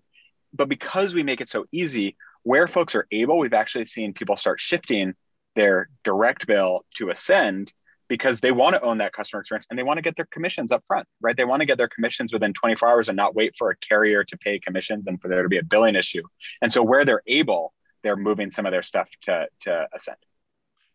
But 0.53 0.67
because 0.67 1.15
we 1.15 1.23
make 1.23 1.41
it 1.41 1.49
so 1.49 1.65
easy, 1.71 2.17
where 2.43 2.67
folks 2.67 2.95
are 2.95 3.07
able, 3.11 3.37
we've 3.37 3.53
actually 3.53 3.85
seen 3.85 4.13
people 4.13 4.35
start 4.35 4.59
shifting 4.59 5.13
their 5.55 5.89
direct 6.03 6.47
bill 6.47 6.85
to 6.95 7.09
Ascend 7.09 7.71
because 8.07 8.41
they 8.41 8.51
want 8.51 8.75
to 8.75 8.81
own 8.81 8.97
that 8.97 9.13
customer 9.13 9.39
experience 9.39 9.67
and 9.69 9.79
they 9.79 9.83
want 9.83 9.97
to 9.97 10.01
get 10.01 10.17
their 10.17 10.27
commissions 10.31 10.73
up 10.73 10.83
front, 10.85 11.07
right? 11.21 11.37
They 11.37 11.45
want 11.45 11.61
to 11.61 11.65
get 11.65 11.77
their 11.77 11.87
commissions 11.87 12.33
within 12.33 12.51
24 12.51 12.89
hours 12.89 13.07
and 13.07 13.15
not 13.15 13.35
wait 13.35 13.53
for 13.57 13.69
a 13.69 13.77
carrier 13.77 14.25
to 14.25 14.37
pay 14.37 14.59
commissions 14.59 15.07
and 15.07 15.21
for 15.21 15.29
there 15.29 15.43
to 15.43 15.49
be 15.49 15.59
a 15.59 15.63
billing 15.63 15.95
issue. 15.95 16.23
And 16.61 16.69
so 16.69 16.83
where 16.83 17.05
they're 17.05 17.23
able, 17.25 17.73
they're 18.03 18.17
moving 18.17 18.51
some 18.51 18.65
of 18.65 18.73
their 18.73 18.83
stuff 18.83 19.09
to, 19.23 19.47
to 19.61 19.87
Ascend. 19.93 20.17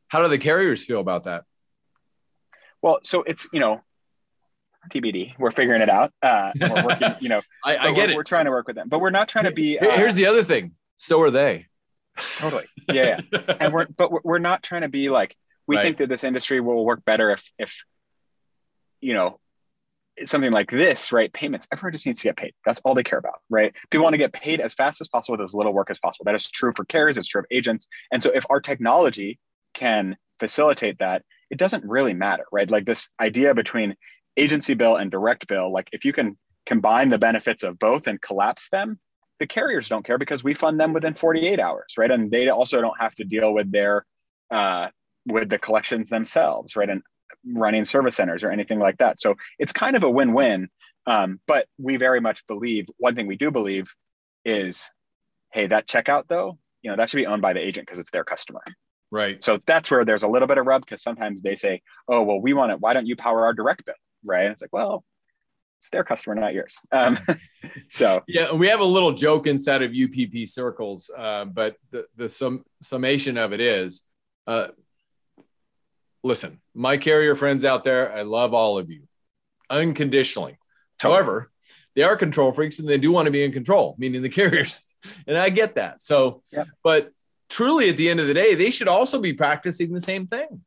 How 0.08 0.22
do 0.22 0.28
the 0.28 0.36
carriers 0.36 0.84
feel 0.84 1.00
about 1.00 1.25
that? 1.25 1.44
Well, 2.87 3.00
so 3.02 3.25
it's 3.25 3.49
you 3.52 3.59
know, 3.59 3.81
TBD. 4.90 5.37
We're 5.40 5.50
figuring 5.50 5.83
it 5.83 5.88
out. 5.88 6.12
Uh, 6.23 6.52
we're 6.61 6.85
working. 6.85 7.16
You 7.19 7.31
know, 7.31 7.43
I, 7.64 7.76
I 7.76 7.93
get 7.93 7.97
we're, 7.97 8.12
it. 8.12 8.16
We're 8.16 8.23
trying 8.23 8.45
to 8.45 8.52
work 8.52 8.69
with 8.69 8.76
them, 8.76 8.88
but 8.88 9.00
we're 9.00 9.11
not 9.11 9.28
trying 9.28 9.47
to 9.47 9.50
be. 9.50 9.76
Uh, 9.76 9.90
Here's 9.97 10.14
the 10.14 10.26
other 10.26 10.45
thing. 10.45 10.71
So 10.97 11.21
are 11.23 11.33
they. 11.33 11.66
Totally. 12.38 12.66
Yeah. 12.88 13.23
yeah. 13.33 13.40
and 13.61 13.75
we're 13.75 13.87
but 13.87 14.25
we're 14.25 14.38
not 14.38 14.62
trying 14.62 14.83
to 14.83 14.88
be 14.88 15.11
like 15.11 15.35
we 15.66 15.75
right. 15.75 15.83
think 15.83 15.99
that 15.99 16.09
this 16.09 16.23
industry 16.23 16.61
will 16.61 16.85
work 16.85 17.05
better 17.05 17.33
if 17.33 17.43
if 17.59 17.76
you 19.00 19.14
know 19.14 19.40
something 20.25 20.52
like 20.52 20.71
this, 20.71 21.11
right? 21.11 21.33
Payments. 21.33 21.66
Everyone 21.73 21.90
just 21.90 22.07
needs 22.07 22.21
to 22.21 22.28
get 22.28 22.37
paid. 22.37 22.55
That's 22.64 22.78
all 22.85 22.95
they 22.95 23.02
care 23.02 23.19
about, 23.19 23.40
right? 23.50 23.75
People 23.90 24.05
want 24.05 24.14
to 24.14 24.19
get 24.19 24.33
paid 24.33 24.61
as 24.61 24.75
fast 24.75 25.00
as 25.00 25.09
possible 25.09 25.37
with 25.37 25.45
as 25.45 25.55
little 25.55 25.73
work 25.73 25.90
as 25.90 25.99
possible. 25.99 26.25
That 26.25 26.37
is 26.37 26.49
true 26.49 26.73
for 26.76 26.85
carriers. 26.85 27.19
It's 27.19 27.26
true 27.26 27.40
of 27.40 27.47
agents. 27.50 27.88
And 28.12 28.23
so 28.23 28.31
if 28.33 28.47
our 28.49 28.61
technology 28.61 29.40
can 29.75 30.16
facilitate 30.38 31.00
that, 31.00 31.23
it 31.50 31.58
doesn't 31.58 31.84
really 31.84 32.14
matter, 32.14 32.44
right? 32.52 32.70
Like 32.70 32.84
this 32.84 33.08
idea 33.20 33.54
between 33.54 33.94
agency 34.36 34.74
bill 34.74 34.96
and 34.96 35.10
direct 35.10 35.46
bill, 35.46 35.72
like 35.72 35.88
if 35.92 36.04
you 36.04 36.12
can 36.12 36.36
combine 36.64 37.08
the 37.08 37.18
benefits 37.18 37.62
of 37.62 37.78
both 37.78 38.06
and 38.06 38.20
collapse 38.20 38.68
them, 38.68 38.98
the 39.38 39.46
carriers 39.46 39.88
don't 39.88 40.04
care 40.04 40.18
because 40.18 40.42
we 40.42 40.54
fund 40.54 40.80
them 40.80 40.92
within 40.92 41.14
48 41.14 41.60
hours, 41.60 41.94
right? 41.96 42.10
And 42.10 42.30
they 42.30 42.48
also 42.48 42.80
don't 42.80 42.98
have 43.00 43.14
to 43.16 43.24
deal 43.24 43.52
with 43.52 43.70
their 43.70 44.04
uh, 44.50 44.88
with 45.26 45.48
the 45.48 45.58
collections 45.58 46.08
themselves, 46.08 46.76
right? 46.76 46.88
And 46.88 47.02
running 47.44 47.84
service 47.84 48.16
centers 48.16 48.44
or 48.44 48.50
anything 48.50 48.78
like 48.78 48.98
that. 48.98 49.20
So 49.20 49.34
it's 49.58 49.72
kind 49.72 49.96
of 49.96 50.02
a 50.02 50.10
win-win. 50.10 50.68
Um, 51.06 51.40
but 51.46 51.66
we 51.78 51.96
very 51.96 52.20
much 52.20 52.46
believe 52.46 52.86
one 52.98 53.14
thing 53.14 53.26
we 53.26 53.36
do 53.36 53.50
believe 53.50 53.92
is, 54.44 54.90
hey, 55.52 55.68
that 55.68 55.86
checkout 55.86 56.24
though, 56.28 56.58
you 56.82 56.90
know, 56.90 56.96
that 56.96 57.10
should 57.10 57.18
be 57.18 57.26
owned 57.26 57.42
by 57.42 57.52
the 57.52 57.64
agent 57.64 57.86
because 57.86 57.98
it's 57.98 58.10
their 58.10 58.24
customer, 58.24 58.62
Right. 59.16 59.42
So 59.42 59.58
that's 59.64 59.90
where 59.90 60.04
there's 60.04 60.25
a 60.25 60.28
little 60.28 60.46
bit 60.46 60.58
of 60.58 60.66
rub 60.66 60.82
because 60.85 61.02
sometimes 61.02 61.40
they 61.40 61.56
say, 61.56 61.80
oh, 62.06 62.23
well, 62.23 62.38
we 62.38 62.52
want 62.52 62.73
it. 62.73 62.80
Why 62.80 62.92
don't 62.92 63.06
you 63.06 63.16
power 63.16 63.46
our 63.46 63.54
direct 63.54 63.87
bill? 63.87 63.94
Right. 64.23 64.50
it's 64.50 64.61
like, 64.61 64.75
well, 64.75 65.04
it's 65.78 65.88
their 65.88 66.04
customer, 66.04 66.35
not 66.35 66.52
yours. 66.52 66.78
Um, 66.92 67.18
so 67.88 68.23
yeah, 68.28 68.50
And 68.50 68.61
we 68.61 68.68
have 68.68 68.80
a 68.80 68.85
little 68.85 69.12
joke 69.12 69.46
inside 69.46 69.80
of 69.80 69.92
UPP 69.92 70.46
circles, 70.46 71.11
uh, 71.16 71.46
but 71.46 71.76
the, 71.92 72.04
the 72.16 72.28
sum, 72.28 72.64
summation 72.82 73.38
of 73.38 73.54
it 73.54 73.61
is, 73.62 74.02
uh, 74.46 74.68
listen, 76.23 76.61
my 76.75 76.99
carrier 76.99 77.35
friends 77.37 77.64
out 77.64 77.85
there, 77.85 78.12
I 78.12 78.20
love 78.20 78.52
all 78.52 78.76
of 78.76 78.90
you 78.90 79.04
unconditionally. 79.70 80.58
However, 80.99 81.50
they 81.94 82.02
are 82.02 82.16
control 82.16 82.52
freaks 82.52 82.80
and 82.80 82.88
they 82.88 82.99
do 82.99 83.12
want 83.12 83.26
to 83.26 83.32
be 83.32 83.42
in 83.42 83.52
control, 83.52 83.94
meaning 83.96 84.20
the 84.20 84.28
carriers. 84.40 84.78
And 85.26 85.38
I 85.38 85.49
get 85.49 85.76
that. 85.76 86.02
So, 86.02 86.42
but 86.82 87.12
truly 87.48 87.88
at 87.88 87.96
the 87.96 88.08
end 88.08 88.20
of 88.20 88.26
the 88.26 88.34
day, 88.34 88.54
they 88.54 88.70
should 88.70 88.88
also 88.88 89.20
be 89.20 89.32
practicing 89.32 89.92
the 89.92 90.00
same 90.00 90.26
thing. 90.26 90.64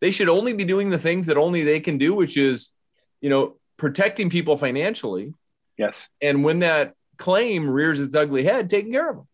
They 0.00 0.10
should 0.10 0.28
only 0.28 0.52
be 0.52 0.64
doing 0.64 0.90
the 0.90 0.98
things 0.98 1.26
that 1.26 1.36
only 1.36 1.64
they 1.64 1.80
can 1.80 1.98
do, 1.98 2.14
which 2.14 2.36
is, 2.36 2.72
you 3.20 3.30
know, 3.30 3.56
protecting 3.76 4.30
people 4.30 4.56
financially. 4.56 5.32
Yes. 5.76 6.08
And 6.20 6.44
when 6.44 6.60
that 6.60 6.94
claim 7.16 7.68
rears 7.68 8.00
its 8.00 8.14
ugly 8.14 8.44
head, 8.44 8.70
taking 8.70 8.92
care 8.92 9.10
of 9.10 9.16
them. 9.16 9.28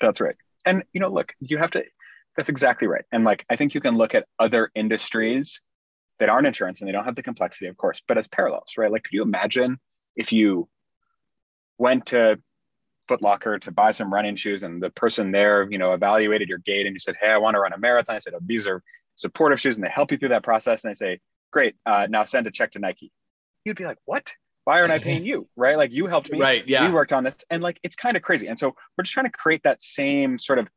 That's 0.00 0.20
right. 0.20 0.36
And, 0.64 0.84
you 0.92 1.00
know, 1.00 1.08
look, 1.08 1.32
you 1.40 1.58
have 1.58 1.70
to, 1.72 1.84
that's 2.36 2.48
exactly 2.48 2.88
right. 2.88 3.04
And 3.12 3.24
like, 3.24 3.44
I 3.50 3.56
think 3.56 3.74
you 3.74 3.80
can 3.80 3.94
look 3.94 4.14
at 4.14 4.26
other 4.38 4.70
industries 4.74 5.60
that 6.18 6.28
aren't 6.28 6.46
insurance 6.46 6.80
and 6.80 6.88
they 6.88 6.92
don't 6.92 7.04
have 7.04 7.16
the 7.16 7.22
complexity, 7.22 7.66
of 7.66 7.76
course, 7.76 8.02
but 8.06 8.18
as 8.18 8.28
parallels, 8.28 8.74
right? 8.76 8.90
Like, 8.90 9.02
could 9.04 9.12
you 9.12 9.22
imagine 9.22 9.78
if 10.14 10.32
you 10.32 10.68
went 11.78 12.06
to 12.06 12.38
Foot 13.08 13.22
Locker 13.22 13.58
to 13.58 13.72
buy 13.72 13.90
some 13.90 14.12
running 14.12 14.36
shoes, 14.36 14.62
and 14.62 14.82
the 14.82 14.90
person 14.90 15.32
there, 15.32 15.66
you 15.70 15.78
know, 15.78 15.92
evaluated 15.92 16.48
your 16.48 16.58
gait, 16.58 16.86
and 16.86 16.94
you 16.94 16.98
said, 16.98 17.16
"Hey, 17.20 17.30
I 17.30 17.36
want 17.38 17.54
to 17.54 17.60
run 17.60 17.72
a 17.72 17.78
marathon." 17.78 18.16
I 18.16 18.18
said, 18.18 18.34
oh, 18.34 18.40
"These 18.44 18.66
are 18.66 18.82
supportive 19.14 19.60
shoes," 19.60 19.76
and 19.76 19.84
they 19.84 19.90
help 19.90 20.10
you 20.10 20.18
through 20.18 20.30
that 20.30 20.42
process. 20.42 20.84
And 20.84 20.90
they 20.90 20.94
say, 20.94 21.20
"Great, 21.52 21.74
uh, 21.86 22.06
now 22.08 22.24
send 22.24 22.46
a 22.46 22.50
check 22.50 22.72
to 22.72 22.78
Nike." 22.78 23.12
You'd 23.64 23.76
be 23.76 23.84
like, 23.84 23.98
"What? 24.04 24.34
Why 24.64 24.80
aren't 24.80 24.92
I 24.92 24.98
paying 25.10 25.24
you?" 25.24 25.48
Right? 25.56 25.76
Like 25.76 25.92
you 25.92 26.06
helped 26.06 26.30
me. 26.30 26.40
Right. 26.40 26.66
Yeah. 26.66 26.86
We 26.86 26.92
worked 26.92 27.12
on 27.12 27.24
this, 27.24 27.36
and 27.50 27.62
like 27.62 27.78
it's 27.82 27.96
kind 27.96 28.16
of 28.16 28.22
crazy. 28.22 28.46
And 28.48 28.58
so 28.58 28.74
we're 28.96 29.04
just 29.04 29.12
trying 29.12 29.26
to 29.26 29.32
create 29.32 29.62
that 29.64 29.80
same 29.80 30.38
sort 30.38 30.58
of 30.58 30.68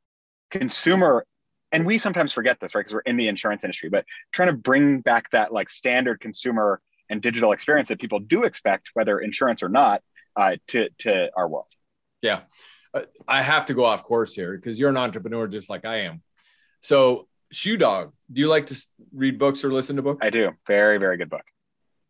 consumer. 0.52 1.26
And 1.72 1.86
we 1.86 1.98
sometimes 1.98 2.32
forget 2.32 2.60
this, 2.60 2.74
right? 2.74 2.82
Because 2.82 2.94
we're 2.94 3.02
in 3.02 3.18
the 3.18 3.28
insurance 3.28 3.64
industry, 3.64 3.90
but 3.90 4.06
trying 4.32 4.50
to 4.50 4.56
bring 4.56 5.02
back 5.02 5.30
that 5.32 5.52
like 5.52 5.70
standard 5.70 6.22
consumer 6.22 6.80
and 7.10 7.22
digital 7.22 7.52
experience 7.52 7.90
that 7.90 8.00
people 8.00 8.20
do 8.20 8.44
expect, 8.44 8.92
whether 8.94 9.20
insurance 9.20 9.62
or 9.62 9.70
not, 9.70 10.02
uh, 10.36 10.56
to 10.68 10.90
to 11.00 11.30
our 11.36 11.48
world. 11.48 11.68
Yeah, 12.26 12.42
uh, 12.94 13.02
I 13.28 13.42
have 13.42 13.68
to 13.68 13.74
go 13.74 13.86
off 13.86 14.04
course 14.04 14.34
here 14.34 14.56
because 14.56 14.80
you're 14.80 14.90
an 14.90 14.98
entrepreneur 14.98 15.48
just 15.48 15.70
like 15.70 15.86
I 15.86 16.02
am. 16.02 16.22
So, 16.82 17.28
Shoe 17.52 17.78
Dog, 17.78 18.14
do 18.32 18.42
you 18.42 18.48
like 18.48 18.68
to 18.68 18.86
read 19.14 19.40
books 19.40 19.64
or 19.64 19.72
listen 19.72 19.96
to 19.96 20.02
books? 20.02 20.20
I 20.22 20.30
do. 20.30 20.52
Very 20.68 20.98
very 20.98 21.18
good 21.18 21.30
book. 21.30 21.44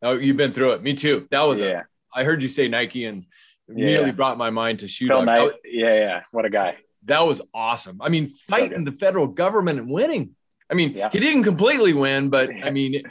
Oh, 0.02 0.14
you've 0.14 0.38
been 0.38 0.54
through 0.54 0.72
it. 0.72 0.84
Me 0.84 0.94
too. 0.94 1.28
That 1.32 1.42
was 1.42 1.60
yeah. 1.60 1.84
A, 2.16 2.20
I 2.20 2.24
heard 2.24 2.42
you 2.42 2.50
say 2.50 2.68
Nike 2.68 3.06
and 3.06 3.26
immediately 3.68 4.08
yeah. 4.08 4.12
brought 4.14 4.38
my 4.38 4.50
mind 4.50 4.80
to 4.80 4.88
Shoe 4.88 5.08
Phil 5.08 5.18
Dog. 5.18 5.26
Knight. 5.26 5.52
yeah, 5.66 5.96
yeah. 5.96 6.22
What 6.32 6.46
a 6.46 6.50
guy. 6.50 6.78
That 7.06 7.22
was 7.22 7.42
awesome. 7.54 8.02
I 8.02 8.10
mean, 8.10 8.30
fighting 8.30 8.86
so 8.86 8.92
the 8.92 8.98
federal 8.98 9.28
government 9.28 9.80
and 9.80 9.90
winning. 9.90 10.36
I 10.70 10.74
mean, 10.74 10.94
yeah. 10.94 11.10
he 11.12 11.20
didn't 11.20 11.44
completely 11.44 11.94
win, 11.94 12.30
but 12.30 12.50
I 12.64 12.70
mean, 12.72 13.04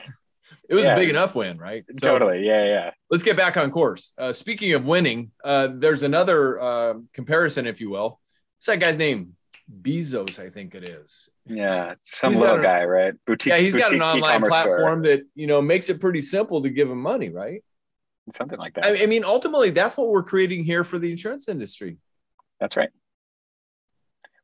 it, 0.69 0.75
was 0.75 0.85
yeah. 0.85 0.95
a 0.95 0.99
big 0.99 1.09
enough 1.09 1.35
win, 1.35 1.59
right? 1.59 1.85
So, 1.95 2.09
totally. 2.09 2.47
Yeah, 2.47 2.65
yeah. 2.65 2.91
Let's 3.11 3.25
get 3.25 3.37
back 3.37 3.57
on 3.57 3.71
course. 3.71 4.13
Uh, 4.19 4.33
speaking 4.33 4.73
of 4.75 4.85
winning, 4.85 5.31
uh, 5.45 5.69
there's 5.75 6.03
another 6.03 6.61
uh, 6.61 6.95
comparison, 7.13 7.67
if 7.67 7.81
you 7.81 7.91
will. 7.91 8.21
What's 8.57 8.67
that 8.67 8.81
guy's 8.81 8.97
name? 8.97 9.37
Bezos, 9.71 10.39
I 10.39 10.51
think 10.51 10.75
it 10.75 10.89
is. 10.89 11.31
Yeah, 11.47 11.95
some 12.03 12.33
he's 12.33 12.41
little 12.41 12.63
guy, 12.63 12.85
right? 12.85 13.15
Boutique. 13.27 13.53
Yeah, 13.53 13.59
he's 13.59 13.77
got 13.77 13.93
an 13.93 14.03
online 14.03 14.43
platform 14.43 15.03
store. 15.05 15.17
that 15.17 15.27
you 15.35 15.47
know 15.47 15.63
makes 15.63 15.89
it 15.89 16.01
pretty 16.01 16.21
simple 16.21 16.63
to 16.63 16.71
give 16.71 16.91
him 16.91 17.01
money, 17.01 17.31
right? 17.31 17.63
Something 18.33 18.59
like 18.59 18.75
that. 18.75 18.85
I, 18.85 19.03
I 19.05 19.07
mean, 19.07 19.25
ultimately, 19.25 19.71
that's 19.71 19.97
what 19.97 20.09
we're 20.09 20.23
creating 20.23 20.65
here 20.65 20.85
for 20.85 20.99
the 20.99 21.11
insurance 21.11 21.49
industry. 21.49 21.99
That's 22.61 22.77
right. 22.77 22.91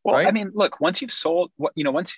Well, 0.04 0.16
right? 0.16 0.26
I 0.26 0.30
mean, 0.30 0.52
look, 0.54 0.80
once 0.80 1.02
you've 1.02 1.12
sold 1.12 1.50
what 1.56 1.72
you 1.74 1.84
know, 1.84 1.90
once 1.90 2.16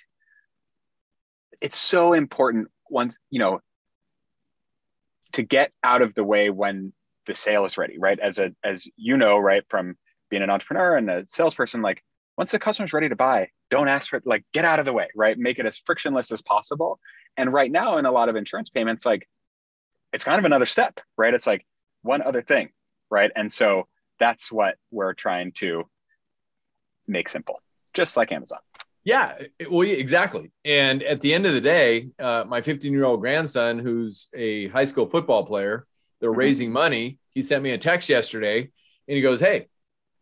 it's 1.61 1.77
so 1.77 2.13
important 2.13 2.67
once, 2.89 3.17
you 3.29 3.39
know, 3.39 3.59
to 5.33 5.43
get 5.43 5.71
out 5.83 6.01
of 6.01 6.13
the 6.15 6.23
way 6.23 6.49
when 6.49 6.93
the 7.25 7.33
sale 7.33 7.65
is 7.65 7.77
ready, 7.77 7.97
right? 7.97 8.19
As 8.19 8.39
a 8.39 8.53
as 8.63 8.87
you 8.95 9.17
know, 9.17 9.37
right, 9.37 9.63
from 9.69 9.95
being 10.29 10.43
an 10.43 10.49
entrepreneur 10.49 10.95
and 10.97 11.09
a 11.09 11.25
salesperson, 11.29 11.81
like 11.81 12.03
once 12.37 12.51
the 12.51 12.59
customer's 12.59 12.93
ready 12.93 13.09
to 13.09 13.15
buy, 13.15 13.49
don't 13.69 13.87
ask 13.87 14.09
for 14.09 14.17
it, 14.17 14.25
like 14.25 14.43
get 14.53 14.65
out 14.65 14.79
of 14.79 14.85
the 14.85 14.93
way, 14.93 15.07
right? 15.15 15.37
Make 15.37 15.59
it 15.59 15.65
as 15.65 15.77
frictionless 15.85 16.31
as 16.31 16.41
possible. 16.41 16.99
And 17.37 17.53
right 17.53 17.71
now, 17.71 17.97
in 17.97 18.05
a 18.05 18.11
lot 18.11 18.29
of 18.29 18.35
insurance 18.35 18.69
payments, 18.69 19.05
like 19.05 19.27
it's 20.11 20.23
kind 20.23 20.39
of 20.39 20.45
another 20.45 20.65
step, 20.65 20.99
right? 21.17 21.33
It's 21.33 21.47
like 21.47 21.65
one 22.01 22.21
other 22.21 22.41
thing, 22.41 22.69
right? 23.09 23.31
And 23.35 23.51
so 23.51 23.87
that's 24.19 24.51
what 24.51 24.75
we're 24.91 25.13
trying 25.13 25.51
to 25.53 25.83
make 27.07 27.29
simple 27.29 27.59
just 27.93 28.17
like 28.17 28.31
Amazon. 28.31 28.59
Yeah, 29.05 29.37
well, 29.69 29.81
exactly. 29.81 30.51
And 30.63 31.03
at 31.03 31.19
the 31.19 31.33
end 31.33 31.45
of 31.45 31.53
the 31.53 31.61
day, 31.61 32.09
uh, 32.19 32.45
my 32.47 32.61
15 32.61 32.93
year 32.93 33.03
old 33.03 33.19
grandson, 33.19 33.79
who's 33.79 34.29
a 34.33 34.67
high 34.69 34.85
school 34.85 35.07
football 35.07 35.45
player, 35.45 35.85
they're 36.21 36.31
mm-hmm. 36.31 36.39
raising 36.39 36.71
money. 36.71 37.19
He 37.31 37.43
sent 37.43 37.63
me 37.63 37.71
a 37.71 37.77
text 37.77 38.09
yesterday, 38.09 38.61
and 38.61 39.15
he 39.15 39.21
goes, 39.21 39.39
"Hey, 39.39 39.67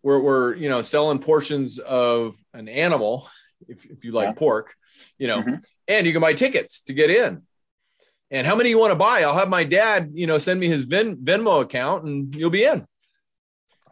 we're 0.02 0.20
we're 0.20 0.56
you 0.56 0.70
know 0.70 0.82
selling 0.82 1.20
portions 1.20 1.78
of 1.78 2.36
an 2.54 2.68
animal, 2.68 3.30
if 3.68 3.86
if 3.86 4.04
you 4.04 4.14
like 4.14 4.30
yeah. 4.30 4.34
pork, 4.34 4.74
you 5.20 5.28
know, 5.28 5.42
mm-hmm. 5.42 5.56
and 5.88 6.08
you 6.08 6.14
can 6.14 6.22
buy 6.22 6.34
tickets 6.34 6.82
to 6.84 6.94
get 6.94 7.12
in. 7.12 7.44
And 8.32 8.48
how 8.48 8.56
many 8.56 8.70
you 8.70 8.80
want 8.80 8.92
to 8.92 8.96
buy? 8.96 9.24
I'll 9.24 9.38
have 9.38 9.50
my 9.50 9.66
dad, 9.66 10.12
you 10.14 10.26
know, 10.26 10.38
send 10.38 10.60
me 10.60 10.68
his 10.68 10.86
Ven- 10.86 11.18
Venmo 11.18 11.62
account, 11.62 12.06
and 12.06 12.34
you'll 12.34 12.50
be 12.50 12.64
in. 12.64 12.88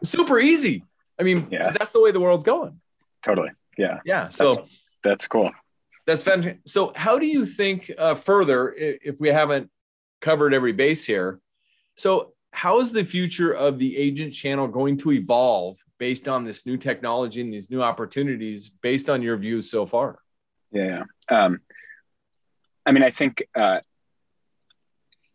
Super 0.02 0.38
easy. 0.38 0.82
I 1.18 1.24
mean, 1.24 1.48
yeah. 1.50 1.72
that's 1.78 1.90
the 1.90 2.00
way 2.00 2.10
the 2.10 2.20
world's 2.20 2.44
going. 2.44 2.80
Totally 3.22 3.50
yeah 3.80 3.98
yeah 4.04 4.28
so 4.28 4.54
that's, 4.54 4.82
that's 5.02 5.28
cool. 5.28 5.50
that's 6.06 6.22
fantastic 6.22 6.60
so 6.66 6.92
how 6.94 7.18
do 7.18 7.26
you 7.26 7.46
think 7.46 7.90
uh, 7.98 8.14
further 8.14 8.72
if 8.76 9.18
we 9.20 9.28
haven't 9.28 9.70
covered 10.20 10.52
every 10.52 10.72
base 10.72 11.04
here 11.04 11.40
so 11.96 12.34
how 12.52 12.80
is 12.80 12.90
the 12.92 13.04
future 13.04 13.52
of 13.52 13.78
the 13.78 13.96
agent 13.96 14.34
channel 14.34 14.66
going 14.68 14.96
to 14.98 15.12
evolve 15.12 15.78
based 15.98 16.28
on 16.28 16.44
this 16.44 16.66
new 16.66 16.76
technology 16.76 17.40
and 17.40 17.52
these 17.52 17.70
new 17.70 17.82
opportunities 17.82 18.70
based 18.82 19.08
on 19.08 19.22
your 19.22 19.36
views 19.36 19.70
so 19.70 19.86
far? 19.86 20.18
Yeah 20.72 21.04
um, 21.28 21.60
i 22.84 22.92
mean 22.92 23.02
i 23.02 23.10
think 23.10 23.42
uh, 23.54 23.80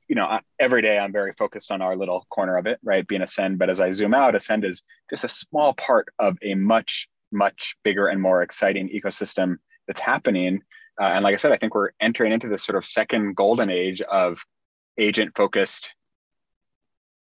you 0.08 0.16
know 0.16 0.40
every 0.60 0.84
day 0.84 1.00
i'm 1.00 1.12
very 1.12 1.34
focused 1.34 1.72
on 1.72 1.82
our 1.82 1.96
little 1.96 2.28
corner 2.30 2.58
of 2.58 2.68
it 2.68 2.80
right? 2.84 3.08
Being 3.08 3.24
ascend 3.24 3.58
but 3.58 3.72
as 3.72 3.82
i 3.82 3.90
zoom 3.90 4.14
out 4.14 4.36
ascend 4.36 4.64
is 4.66 4.84
just 5.10 5.24
a 5.24 5.30
small 5.30 5.74
part 5.74 6.10
of 6.20 6.38
a 6.44 6.54
much 6.54 7.08
much 7.36 7.76
bigger 7.84 8.08
and 8.08 8.22
more 8.22 8.42
exciting 8.42 8.90
ecosystem 8.90 9.58
that's 9.88 10.00
happening. 10.00 10.62
Uh, 11.00 11.06
and 11.06 11.24
like 11.24 11.34
I 11.34 11.38
said, 11.38 11.52
I 11.52 11.58
think 11.58 11.76
we're 11.76 11.92
entering 12.00 12.32
into 12.32 12.48
this 12.48 12.64
sort 12.64 12.78
of 12.78 12.86
second 12.86 13.36
golden 13.36 13.70
age 13.70 14.02
of 14.02 14.40
agent 14.98 15.34
focused 15.36 15.92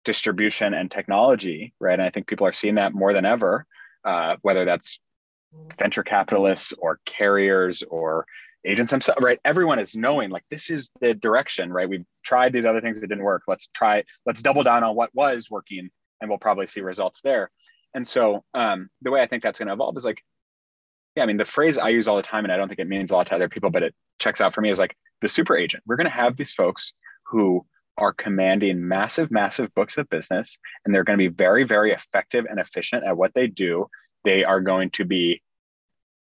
distribution 0.05 0.73
and 0.73 0.91
technology, 0.91 1.75
right? 1.81 1.95
And 1.95 2.03
I 2.03 2.11
think 2.11 2.29
people 2.29 2.47
are 2.47 2.53
seeing 2.53 2.77
that 2.77 2.95
more 2.95 3.13
than 3.13 3.27
ever, 3.27 3.67
uh, 4.05 4.37
whether 4.43 4.65
that's 4.65 5.01
venture 5.79 6.05
capitalists 6.05 6.73
or 6.79 7.01
carriers 7.05 7.83
or 7.83 8.25
agents 8.65 8.93
themselves, 8.93 9.21
right? 9.21 9.41
Everyone 9.45 9.79
is 9.79 9.97
knowing 9.97 10.31
like 10.31 10.45
this 10.51 10.71
is 10.71 10.91
the 11.01 11.15
direction, 11.15 11.73
right? 11.73 11.89
We've 11.89 12.05
tried 12.25 12.53
these 12.53 12.67
other 12.67 12.81
things 12.81 13.01
that 13.01 13.09
didn't 13.09 13.25
work. 13.25 13.43
Let's 13.47 13.69
try, 13.75 14.05
let's 14.27 14.43
double 14.43 14.63
down 14.63 14.85
on 14.85 14.95
what 14.95 15.15
was 15.15 15.51
working 15.51 15.91
and 16.21 16.31
we'll 16.31 16.39
probably 16.39 16.67
see 16.67 16.81
results 16.81 17.21
there. 17.23 17.51
And 17.97 18.07
so 18.07 18.45
um, 18.53 18.91
the 19.01 19.11
way 19.11 19.23
I 19.23 19.27
think 19.27 19.43
that's 19.43 19.59
going 19.59 19.69
to 19.69 19.73
evolve 19.73 19.97
is 19.97 20.05
like, 20.05 20.23
yeah, 21.17 21.23
I 21.23 21.27
mean, 21.27 21.39
the 21.39 21.47
phrase 21.47 21.79
I 21.79 21.89
use 21.89 22.09
all 22.09 22.17
the 22.17 22.23
time, 22.23 22.45
and 22.45 22.53
I 22.53 22.59
don't 22.59 22.69
think 22.69 22.79
it 22.79 22.87
means 22.87 23.11
a 23.11 23.17
lot 23.17 23.29
to 23.29 23.35
other 23.35 23.49
people, 23.49 23.71
but 23.71 23.83
it 23.83 23.95
checks 24.19 24.43
out 24.43 24.55
for 24.55 24.61
me 24.61 24.69
is 24.69 24.79
like 24.79 24.95
the 25.23 25.29
super 25.29 25.57
agent. 25.57 25.83
We're 25.87 25.97
going 25.97 26.05
to 26.05 26.11
have 26.11 26.37
these 26.37 26.53
folks 26.53 26.93
who 27.25 27.65
are 27.97 28.13
commanding 28.13 28.87
massive, 28.87 29.31
massive 29.31 29.75
books 29.75 29.97
of 29.97 30.11
business, 30.11 30.59
and 30.85 30.95
they're 30.95 31.05
going 31.05 31.19
to 31.19 31.31
be 31.31 31.35
very, 31.35 31.65
very 31.65 31.93
effective 31.93 32.45
and 32.45 32.61
efficient 32.61 33.03
at 33.03 33.17
what 33.17 33.33
they 33.33 33.47
do. 33.47 33.87
They 34.25 34.45
are 34.45 34.61
going 34.61 34.91
to 34.91 35.07
be 35.07 35.41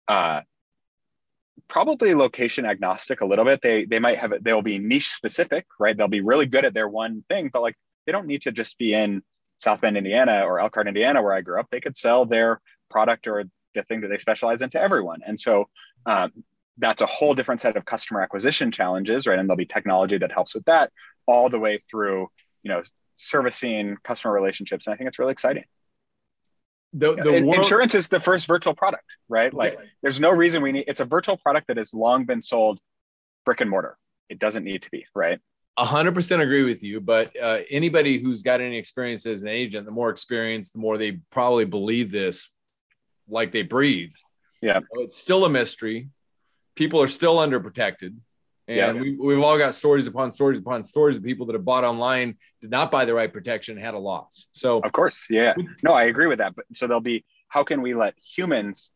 uh, 0.08 0.41
probably 1.67 2.15
location 2.15 2.65
agnostic 2.65 3.21
a 3.21 3.25
little 3.25 3.45
bit. 3.45 3.62
They 3.62 3.86
they 3.86 3.99
might 3.99 4.17
have 4.17 4.34
they'll 4.41 4.63
be 4.63 4.79
niche 4.79 5.12
specific, 5.12 5.67
right? 5.79 5.95
They'll 5.95 6.08
be 6.08 6.21
really 6.21 6.47
good 6.47 6.65
at 6.65 6.73
their 6.73 6.89
one 6.89 7.23
thing, 7.29 7.51
but 7.53 7.62
like 7.62 7.75
they 8.08 8.12
don't 8.12 8.25
need 8.25 8.41
to 8.43 8.51
just 8.51 8.79
be 8.79 8.95
in 8.95 9.21
South 9.59 9.81
Bend, 9.81 9.97
Indiana, 9.97 10.43
or 10.45 10.59
Elkhart, 10.59 10.87
Indiana, 10.87 11.21
where 11.21 11.33
I 11.33 11.41
grew 11.41 11.59
up, 11.59 11.67
they 11.69 11.81
could 11.81 11.95
sell 11.95 12.25
their 12.25 12.61
product 12.89 13.27
or 13.27 13.43
the 13.75 13.83
thing 13.83 14.01
that 14.01 14.07
they 14.07 14.17
specialize 14.17 14.61
in 14.61 14.69
to 14.71 14.81
everyone. 14.81 15.19
And 15.25 15.39
so 15.39 15.65
um, 16.05 16.31
that's 16.77 17.01
a 17.01 17.05
whole 17.05 17.33
different 17.33 17.61
set 17.61 17.77
of 17.77 17.85
customer 17.85 18.21
acquisition 18.21 18.71
challenges, 18.71 19.27
right? 19.27 19.37
And 19.37 19.47
there'll 19.47 19.57
be 19.57 19.65
technology 19.65 20.17
that 20.17 20.31
helps 20.31 20.55
with 20.55 20.65
that 20.65 20.91
all 21.27 21.49
the 21.49 21.59
way 21.59 21.83
through, 21.91 22.29
you 22.63 22.71
know, 22.71 22.81
servicing 23.17 23.97
customer 24.03 24.33
relationships. 24.33 24.87
And 24.87 24.93
I 24.93 24.97
think 24.97 25.09
it's 25.09 25.19
really 25.19 25.33
exciting. 25.33 25.65
The, 26.93 27.15
the 27.15 27.43
world... 27.43 27.55
insurance 27.57 27.93
is 27.93 28.07
the 28.07 28.19
first 28.19 28.47
virtual 28.47 28.73
product, 28.73 29.05
right? 29.27 29.53
Like 29.53 29.77
there's 30.01 30.19
no 30.19 30.31
reason 30.31 30.63
we 30.63 30.71
need, 30.71 30.85
it's 30.87 31.01
a 31.01 31.05
virtual 31.05 31.37
product 31.37 31.67
that 31.67 31.77
has 31.77 31.93
long 31.93 32.25
been 32.25 32.41
sold 32.41 32.79
brick 33.45 33.61
and 33.61 33.69
mortar. 33.69 33.97
It 34.29 34.39
doesn't 34.39 34.63
need 34.63 34.83
to 34.83 34.89
be, 34.89 35.05
right? 35.13 35.39
100% 35.77 36.41
agree 36.41 36.63
with 36.63 36.84
you 36.84 36.99
but 36.99 37.32
uh, 37.41 37.60
anybody 37.69 38.19
who's 38.19 38.41
got 38.41 38.60
any 38.60 38.77
experience 38.77 39.25
as 39.25 39.43
an 39.43 39.49
agent 39.49 39.86
the 39.86 39.91
more 39.91 40.10
experience 40.10 40.71
the 40.71 40.79
more 40.79 40.97
they 40.97 41.19
probably 41.32 41.65
believe 41.65 42.12
this 42.12 42.49
like 43.29 43.51
they 43.51 43.62
breathe. 43.62 44.13
Yeah. 44.62 44.79
It's 44.93 45.17
still 45.17 45.45
a 45.45 45.49
mystery. 45.49 46.10
People 46.75 47.01
are 47.01 47.08
still 47.08 47.38
underprotected. 47.38 48.15
And 48.67 48.77
yeah. 48.77 48.91
we, 48.91 49.15
we've 49.15 49.39
all 49.39 49.58
got 49.58 49.73
stories 49.73 50.05
upon 50.05 50.32
stories 50.32 50.60
upon 50.60 50.84
stories 50.84 51.17
of 51.17 51.23
people 51.23 51.47
that 51.47 51.53
have 51.53 51.65
bought 51.65 51.84
online 51.84 52.38
did 52.62 52.69
not 52.69 52.91
buy 52.91 53.05
the 53.05 53.13
right 53.13 53.32
protection 53.32 53.77
had 53.77 53.95
a 53.95 53.99
loss. 53.99 54.47
So 54.51 54.79
of 54.79 54.91
course. 54.91 55.25
Yeah. 55.29 55.55
No 55.82 55.93
i 55.93 56.03
agree 56.03 56.27
with 56.27 56.38
that. 56.39 56.55
But 56.55 56.65
so 56.73 56.86
there'll 56.86 57.01
be 57.01 57.25
how 57.47 57.63
can 57.63 57.82
we 57.82 57.95
let 57.95 58.13
humans 58.19 58.91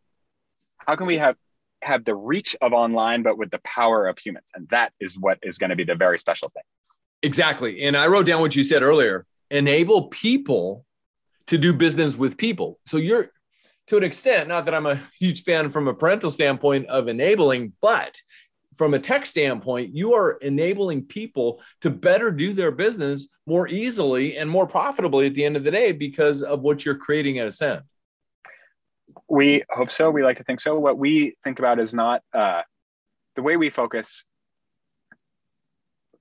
how 0.78 0.96
can 0.96 1.08
we 1.08 1.18
have 1.18 1.38
have 1.84 2.06
the 2.06 2.16
reach 2.16 2.56
of 2.62 2.74
online, 2.74 3.24
but 3.24 3.38
with 3.38 3.52
the 3.52 3.60
power 3.60 4.08
of 4.08 4.18
humans. 4.18 4.50
And 4.54 4.68
that 4.70 4.94
is 5.00 5.18
what 5.18 5.40
is 5.44 5.58
going 5.58 5.70
to 5.70 5.76
be 5.76 5.84
the 5.84 5.96
very 5.96 6.18
special 6.18 6.50
thing. 6.50 6.64
Exactly. 7.22 7.84
And 7.84 7.96
I 7.96 8.08
wrote 8.08 8.26
down 8.26 8.42
what 8.42 8.56
you 8.56 8.64
said 8.64 8.84
earlier 8.84 9.26
enable 9.52 10.08
people 10.08 10.84
to 11.48 11.58
do 11.58 11.74
business 11.74 12.16
with 12.18 12.38
people. 12.38 12.80
So 12.86 12.98
you're, 12.98 13.30
to 13.88 13.98
an 13.98 14.04
extent, 14.04 14.48
not 14.48 14.66
that 14.66 14.74
I'm 14.74 14.88
a 14.88 15.00
huge 15.20 15.44
fan 15.44 15.70
from 15.70 15.88
a 15.88 15.94
parental 15.94 16.32
standpoint 16.32 16.88
of 16.88 17.08
enabling, 17.08 17.74
but 17.82 18.20
from 18.76 18.94
a 18.94 19.00
tech 19.00 19.26
standpoint, 19.26 19.94
you 19.94 20.14
are 20.14 20.34
enabling 20.42 21.04
people 21.06 21.62
to 21.82 21.90
better 21.90 22.32
do 22.32 22.54
their 22.54 22.72
business 22.72 23.30
more 23.46 23.68
easily 23.68 24.38
and 24.38 24.50
more 24.50 24.66
profitably 24.66 25.28
at 25.28 25.36
the 25.36 25.46
end 25.46 25.56
of 25.56 25.64
the 25.64 25.72
day 25.72 25.92
because 25.92 26.42
of 26.42 26.62
what 26.62 26.84
you're 26.84 26.96
creating 26.96 27.40
at 27.40 27.48
Ascend. 27.48 27.84
We 29.30 29.64
hope 29.70 29.92
so. 29.92 30.10
We 30.12 30.24
like 30.24 30.38
to 30.38 30.44
think 30.44 30.60
so. 30.60 30.78
What 30.80 30.98
we 30.98 31.36
think 31.44 31.60
about 31.60 31.80
is 31.80 31.94
not 31.94 32.22
uh, 32.34 32.62
the 33.36 33.42
way 33.42 33.58
we 33.58 33.70
focus 33.70 34.26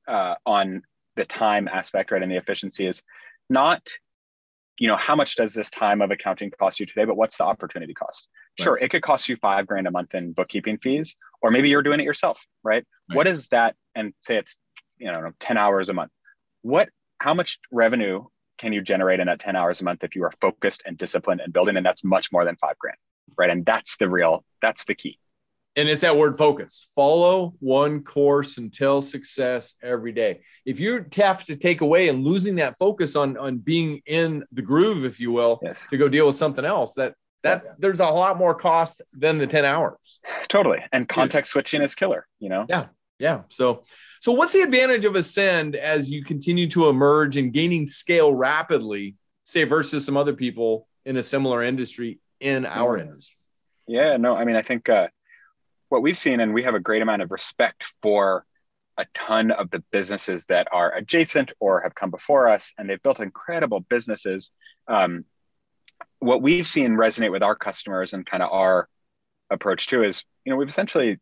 uh, 0.09 0.35
on 0.45 0.83
the 1.17 1.25
time 1.25 1.69
aspect, 1.69 2.11
right, 2.11 2.23
and 2.23 2.31
the 2.31 2.37
efficiency 2.37 2.87
is 2.87 3.03
not, 3.51 3.87
you 4.79 4.89
know, 4.89 4.97
how 4.97 5.15
much 5.15 5.37
does 5.37 5.55
this 5.55 5.71
time 5.71 6.01
of 6.01 6.11
accounting 6.11 6.51
cost 6.59 6.81
you 6.81 6.87
today, 6.87 7.05
but 7.05 7.17
what's 7.17 7.37
the 7.37 7.45
opportunity 7.45 7.95
cost? 7.95 8.27
Right. 8.59 8.65
Sure, 8.65 8.79
it 8.79 8.91
could 8.91 9.03
cost 9.03 9.29
you 9.29 9.37
five 9.37 9.67
grand 9.67 9.87
a 9.87 9.91
month 9.91 10.15
in 10.15 10.33
bookkeeping 10.33 10.79
fees, 10.79 11.17
or 11.41 11.51
maybe 11.51 11.69
you're 11.69 11.83
doing 11.83 12.01
it 12.01 12.05
yourself, 12.05 12.41
right? 12.63 12.85
right. 13.09 13.17
What 13.17 13.27
is 13.27 13.49
that? 13.49 13.77
And 13.95 14.15
say 14.23 14.37
it's, 14.37 14.59
you 14.99 15.11
know, 15.11 15.31
10 15.41 15.59
hours 15.59 15.89
a 15.89 15.95
month. 15.95 16.11
What, 16.63 16.89
how 17.19 17.35
much 17.35 17.59
revenue 17.71 18.25
can 18.63 18.73
you 18.73 18.81
generate 18.81 19.21
in 19.21 19.27
that 19.27 19.41
10 19.41 19.57
hours 19.57 19.83
a 19.83 19.85
month 19.85 20.03
if 20.03 20.17
you 20.17 20.25
are 20.25 20.33
focused 20.41 20.83
and 20.87 20.97
disciplined 20.97 21.43
and 21.43 21.53
building? 21.53 21.77
And 21.77 21.85
that's 21.85 22.03
much 22.03 22.33
more 22.33 22.47
than 22.47 22.57
five 22.57 22.79
grand 22.79 22.97
right? 23.37 23.51
And 23.51 23.65
that's 23.65 23.97
the 23.97 24.09
real 24.09 24.45
that's 24.61 24.85
the 24.85 24.95
key. 24.95 25.19
And 25.75 25.89
it's 25.89 26.03
that 26.03 26.19
word 26.19 26.37
focus. 26.37 26.91
Follow 26.95 27.55
one 27.61 28.05
course 28.05 28.59
until 28.59 29.01
success 29.01 29.75
every 29.83 30.13
day. 30.13 30.41
If 30.67 30.81
you 30.81 31.07
have 31.17 31.47
to 31.47 31.57
take 31.57 31.81
away 31.81 32.11
and 32.11 32.25
losing 32.25 32.57
that 32.57 32.77
focus 32.79 33.17
on 33.17 33.39
on 33.39 33.59
being 33.59 34.03
in 34.07 34.45
the 34.53 34.63
groove 34.63 35.05
if 35.05 35.19
you 35.19 35.33
will 35.33 35.61
yes. 35.63 35.87
to 35.91 35.97
go 35.97 36.09
deal 36.09 36.27
with 36.27 36.37
something 36.37 36.65
else 36.65 36.95
that 36.95 37.15
that 37.43 37.63
yeah. 37.65 37.73
there's 37.79 38.01
a 38.01 38.07
lot 38.07 38.39
more 38.39 38.55
cost 38.55 39.03
than 39.13 39.39
the 39.39 39.47
10 39.47 39.65
hours. 39.65 39.97
Totally. 40.49 40.79
And 40.93 41.09
context 41.09 41.51
yeah. 41.51 41.53
switching 41.53 41.83
is 41.83 41.95
killer 41.95 42.27
you 42.39 42.49
know? 42.49 42.67
Yeah. 42.69 42.87
Yeah. 43.19 43.43
So 43.49 43.85
so 44.23 44.31
what's 44.31 44.53
the 44.53 44.63
advantage 44.63 45.05
of 45.05 45.17
ascend 45.17 45.75
as 45.75 46.09
you 46.09 46.23
continue 46.23 46.69
to 46.69 46.89
emerge 46.89 47.37
and 47.37 47.53
gaining 47.53 47.89
scale 47.89 48.33
rapidly 48.33 49.17
say 49.45 49.65
versus 49.65 50.07
some 50.07 50.17
other 50.17 50.33
people 50.33 50.87
in 51.05 51.17
a 51.17 51.23
similar 51.23 51.61
industry 51.61 52.21
in 52.41 52.65
our 52.65 52.97
mm-hmm. 52.97 53.09
industry 53.09 53.37
yeah 53.89 54.17
no 54.17 54.37
i 54.37 54.45
mean 54.45 54.57
i 54.57 54.63
think 54.63 54.89
uh, 54.89 55.09
what 55.89 56.03
we've 56.03 56.17
seen 56.17 56.41
and 56.41 56.55
we 56.55 56.63
have 56.63 56.75
a 56.75 56.81
great 56.81 57.03
amount 57.03 57.21
of 57.21 57.31
respect 57.31 57.85
for 58.01 58.47
a 58.97 59.07
ton 59.13 59.51
of 59.51 59.71
the 59.71 59.83
businesses 59.91 60.47
that 60.47 60.69
are 60.71 60.95
adjacent 60.95 61.53
or 61.59 61.81
have 61.81 61.95
come 61.95 62.11
before 62.11 62.49
us 62.49 62.73
and 62.79 62.89
they've 62.89 63.03
built 63.03 63.21
incredible 63.21 63.81
businesses 63.81 64.53
um, 64.87 65.25
what 66.21 66.41
we've 66.41 66.67
seen 66.67 66.93
resonate 66.93 67.33
with 67.33 67.43
our 67.43 67.57
customers 67.57 68.13
and 68.13 68.25
kind 68.25 68.43
of 68.43 68.53
our 68.53 68.89
approach 69.51 69.89
too 69.89 70.05
is 70.05 70.25
you 70.45 70.51
know 70.53 70.57
we've 70.57 70.69
essentially 70.69 71.19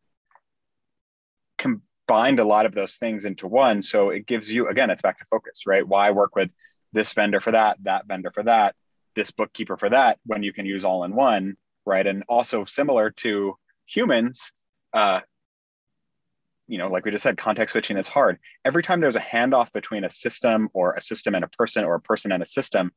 combined 2.11 2.40
a 2.40 2.44
lot 2.44 2.66
of 2.66 2.75
those 2.75 2.96
things 2.96 3.25
into 3.25 3.46
one 3.46 3.83
so 3.83 4.11
it 4.11 4.27
gives 4.27 4.53
you 4.53 4.68
again 4.68 4.90
it's 4.90 5.03
back 5.03 5.18
to 5.18 5.25
focus 5.27 5.64
right 5.64 5.87
why 5.87 6.11
work 6.11 6.35
with 6.35 6.53
this 6.92 7.12
vendor 7.12 7.40
for 7.40 7.53
that 7.53 7.77
that 7.83 8.05
vendor 8.07 8.33
for 8.33 8.42
that 8.42 8.75
this 9.14 9.31
bookkeeper 9.31 9.77
for 9.77 9.88
that 9.88 10.18
when 10.27 10.42
you 10.42 10.53
can 10.53 10.66
use 10.66 10.85
all 10.85 11.05
in 11.05 11.14
one 11.14 11.57
right 11.87 12.09
and 12.09 12.25
also 12.29 12.64
similar 12.64 13.11
to 13.11 13.55
humans 13.87 14.51
uh, 14.92 15.20
you 16.66 16.79
know 16.79 16.88
like 16.88 17.05
we 17.05 17.12
just 17.12 17.23
said 17.23 17.38
context 17.38 17.75
switching 17.75 17.96
is 17.96 18.09
hard 18.09 18.38
every 18.64 18.83
time 18.83 19.01
there's 19.01 19.14
a 19.14 19.20
handoff 19.20 19.73
between 19.73 20.03
a 20.03 20.11
system 20.11 20.68
or 20.73 20.94
a 20.94 21.01
system 21.01 21.37
and 21.37 21.44
a 21.44 21.49
person 21.49 21.85
or 21.85 21.94
a 21.94 22.01
person 22.01 22.33
and 22.33 22.42
a 22.42 22.46
system 22.46 22.90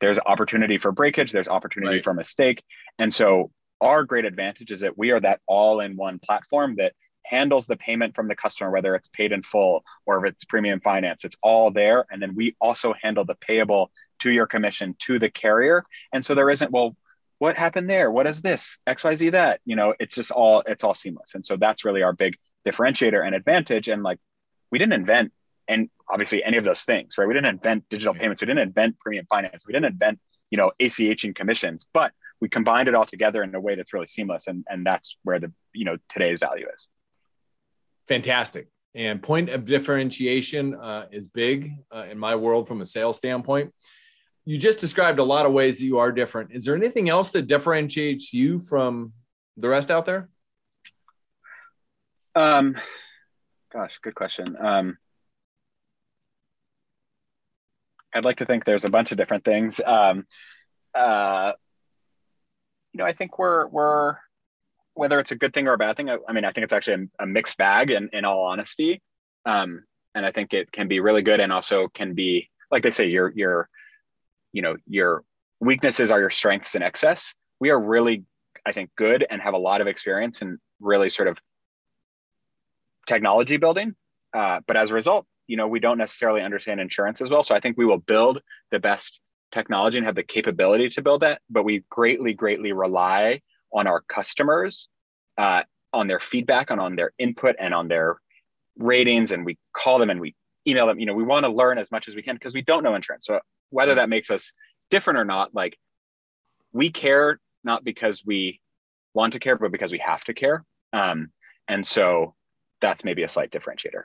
there's 0.00 0.18
opportunity 0.18 0.78
for 0.78 0.92
breakage, 0.92 1.32
there's 1.32 1.48
opportunity 1.48 1.96
right. 1.96 2.04
for 2.04 2.12
mistake. 2.12 2.62
And 2.98 3.12
so 3.12 3.50
our 3.80 4.04
great 4.04 4.24
advantage 4.24 4.70
is 4.70 4.80
that 4.80 4.96
we 4.96 5.10
are 5.10 5.20
that 5.20 5.40
all 5.46 5.80
in 5.80 5.96
one 5.96 6.18
platform 6.18 6.76
that 6.76 6.92
handles 7.28 7.66
the 7.66 7.76
payment 7.76 8.14
from 8.14 8.28
the 8.28 8.36
customer, 8.36 8.70
whether 8.70 8.94
it's 8.94 9.08
paid 9.08 9.32
in 9.32 9.42
full 9.42 9.84
or 10.06 10.24
if 10.24 10.32
it's 10.32 10.44
premium 10.44 10.80
finance, 10.80 11.24
it's 11.24 11.36
all 11.42 11.70
there. 11.70 12.06
And 12.10 12.22
then 12.22 12.34
we 12.34 12.56
also 12.60 12.94
handle 13.00 13.24
the 13.24 13.34
payable 13.34 13.90
to 14.20 14.30
your 14.30 14.46
commission 14.46 14.94
to 15.00 15.18
the 15.18 15.30
carrier. 15.30 15.84
And 16.12 16.24
so 16.24 16.34
there 16.34 16.50
isn't, 16.50 16.70
well, 16.70 16.96
what 17.38 17.56
happened 17.56 17.90
there? 17.90 18.10
What 18.10 18.26
is 18.26 18.40
this? 18.40 18.78
XYZ 18.86 19.32
that? 19.32 19.60
You 19.64 19.76
know, 19.76 19.94
it's 19.98 20.14
just 20.14 20.30
all, 20.30 20.62
it's 20.66 20.84
all 20.84 20.94
seamless. 20.94 21.34
And 21.34 21.44
so 21.44 21.56
that's 21.56 21.84
really 21.84 22.02
our 22.02 22.12
big 22.12 22.36
differentiator 22.66 23.24
and 23.24 23.34
advantage. 23.34 23.88
And 23.88 24.02
like 24.02 24.18
we 24.70 24.78
didn't 24.78 24.94
invent 24.94 25.32
and 25.68 25.90
obviously 26.08 26.42
any 26.42 26.56
of 26.56 26.64
those 26.64 26.84
things, 26.84 27.18
right? 27.18 27.26
We 27.26 27.34
didn't 27.34 27.50
invent 27.50 27.88
digital 27.88 28.14
payments. 28.14 28.40
We 28.40 28.46
didn't 28.46 28.62
invent 28.62 28.98
premium 28.98 29.26
finance. 29.28 29.66
We 29.66 29.72
didn't 29.72 29.92
invent, 29.92 30.20
you 30.50 30.58
know, 30.58 30.70
ACH 30.80 31.24
and 31.24 31.34
commissions, 31.34 31.86
but 31.92 32.12
we 32.40 32.48
combined 32.48 32.88
it 32.88 32.94
all 32.94 33.06
together 33.06 33.42
in 33.42 33.54
a 33.54 33.60
way 33.60 33.74
that's 33.74 33.92
really 33.92 34.06
seamless. 34.06 34.46
And, 34.46 34.64
and 34.68 34.86
that's 34.86 35.16
where 35.24 35.40
the, 35.40 35.52
you 35.72 35.84
know, 35.84 35.96
today's 36.08 36.38
value 36.38 36.66
is. 36.72 36.88
Fantastic. 38.08 38.68
And 38.94 39.22
point 39.22 39.50
of 39.50 39.66
differentiation 39.66 40.74
uh, 40.74 41.06
is 41.10 41.28
big 41.28 41.72
uh, 41.94 42.06
in 42.10 42.18
my 42.18 42.34
world 42.34 42.66
from 42.66 42.80
a 42.80 42.86
sales 42.86 43.18
standpoint. 43.18 43.72
You 44.44 44.58
just 44.58 44.78
described 44.78 45.18
a 45.18 45.24
lot 45.24 45.44
of 45.44 45.52
ways 45.52 45.78
that 45.78 45.84
you 45.84 45.98
are 45.98 46.12
different. 46.12 46.52
Is 46.52 46.64
there 46.64 46.74
anything 46.74 47.08
else 47.08 47.30
that 47.32 47.46
differentiates 47.46 48.32
you 48.32 48.60
from 48.60 49.12
the 49.56 49.68
rest 49.68 49.90
out 49.90 50.06
there? 50.06 50.28
Um, 52.34 52.76
gosh, 53.72 53.98
good 53.98 54.14
question. 54.14 54.56
Um, 54.58 54.98
I'd 58.14 58.24
like 58.24 58.36
to 58.36 58.46
think 58.46 58.64
there's 58.64 58.84
a 58.84 58.90
bunch 58.90 59.10
of 59.12 59.18
different 59.18 59.44
things. 59.44 59.80
Um, 59.84 60.26
uh, 60.94 61.52
you 62.92 62.98
know, 62.98 63.04
I 63.04 63.12
think 63.12 63.38
we're 63.38 63.66
we're 63.66 64.16
whether 64.96 65.18
it's 65.18 65.32
a 65.32 65.36
good 65.36 65.52
thing 65.52 65.68
or 65.68 65.74
a 65.74 65.78
bad 65.78 65.96
thing. 65.96 66.10
I, 66.10 66.18
I 66.28 66.32
mean, 66.32 66.44
I 66.44 66.52
think 66.52 66.64
it's 66.64 66.72
actually 66.72 67.08
a, 67.18 67.24
a, 67.24 67.26
mixed 67.26 67.56
bag. 67.56 67.90
In 67.90 68.08
in 68.12 68.24
all 68.24 68.44
honesty, 68.44 69.02
um, 69.44 69.84
and 70.14 70.26
I 70.26 70.32
think 70.32 70.52
it 70.52 70.72
can 70.72 70.88
be 70.88 71.00
really 71.00 71.22
good 71.22 71.40
and 71.40 71.52
also 71.52 71.88
can 71.88 72.14
be 72.14 72.50
like 72.70 72.82
they 72.82 72.90
say, 72.90 73.06
your 73.06 73.32
your 73.34 73.68
you 74.52 74.62
know 74.62 74.76
your 74.86 75.22
weaknesses 75.60 76.10
are 76.10 76.20
your 76.20 76.30
strengths 76.30 76.74
in 76.74 76.82
excess. 76.82 77.34
We 77.60 77.70
are 77.70 77.80
really, 77.80 78.24
I 78.66 78.72
think, 78.72 78.90
good 78.96 79.24
and 79.28 79.40
have 79.40 79.54
a 79.54 79.58
lot 79.58 79.80
of 79.80 79.86
experience 79.86 80.42
in 80.42 80.58
really 80.80 81.08
sort 81.08 81.28
of 81.28 81.38
technology 83.06 83.56
building. 83.56 83.94
Uh, 84.34 84.60
but 84.66 84.76
as 84.76 84.90
a 84.90 84.94
result, 84.94 85.26
you 85.46 85.56
know 85.56 85.68
we 85.68 85.80
don't 85.80 85.98
necessarily 85.98 86.42
understand 86.42 86.80
insurance 86.80 87.20
as 87.20 87.30
well 87.30 87.42
so 87.42 87.54
i 87.54 87.60
think 87.60 87.76
we 87.76 87.84
will 87.84 87.98
build 87.98 88.40
the 88.70 88.78
best 88.78 89.20
technology 89.52 89.98
and 89.98 90.06
have 90.06 90.14
the 90.14 90.22
capability 90.22 90.88
to 90.88 91.02
build 91.02 91.22
that 91.22 91.40
but 91.48 91.64
we 91.64 91.84
greatly 91.90 92.32
greatly 92.32 92.72
rely 92.72 93.40
on 93.72 93.86
our 93.86 94.00
customers 94.02 94.88
uh, 95.38 95.62
on 95.92 96.06
their 96.06 96.20
feedback 96.20 96.70
and 96.70 96.80
on 96.80 96.96
their 96.96 97.12
input 97.18 97.56
and 97.58 97.74
on 97.74 97.88
their 97.88 98.16
ratings 98.78 99.32
and 99.32 99.44
we 99.44 99.58
call 99.72 99.98
them 99.98 100.10
and 100.10 100.20
we 100.20 100.34
email 100.66 100.86
them 100.86 100.98
you 100.98 101.06
know 101.06 101.14
we 101.14 101.22
want 101.22 101.44
to 101.44 101.50
learn 101.50 101.78
as 101.78 101.90
much 101.90 102.08
as 102.08 102.14
we 102.14 102.22
can 102.22 102.34
because 102.34 102.54
we 102.54 102.62
don't 102.62 102.82
know 102.82 102.94
insurance 102.94 103.26
so 103.26 103.40
whether 103.70 103.94
that 103.94 104.08
makes 104.08 104.30
us 104.30 104.52
different 104.90 105.18
or 105.18 105.24
not 105.24 105.54
like 105.54 105.78
we 106.72 106.90
care 106.90 107.40
not 107.64 107.84
because 107.84 108.22
we 108.24 108.60
want 109.14 109.32
to 109.32 109.38
care 109.38 109.56
but 109.56 109.72
because 109.72 109.92
we 109.92 109.98
have 109.98 110.22
to 110.24 110.34
care 110.34 110.64
um, 110.92 111.30
and 111.68 111.86
so 111.86 112.34
that's 112.80 113.02
maybe 113.04 113.22
a 113.22 113.28
slight 113.28 113.50
differentiator 113.50 114.02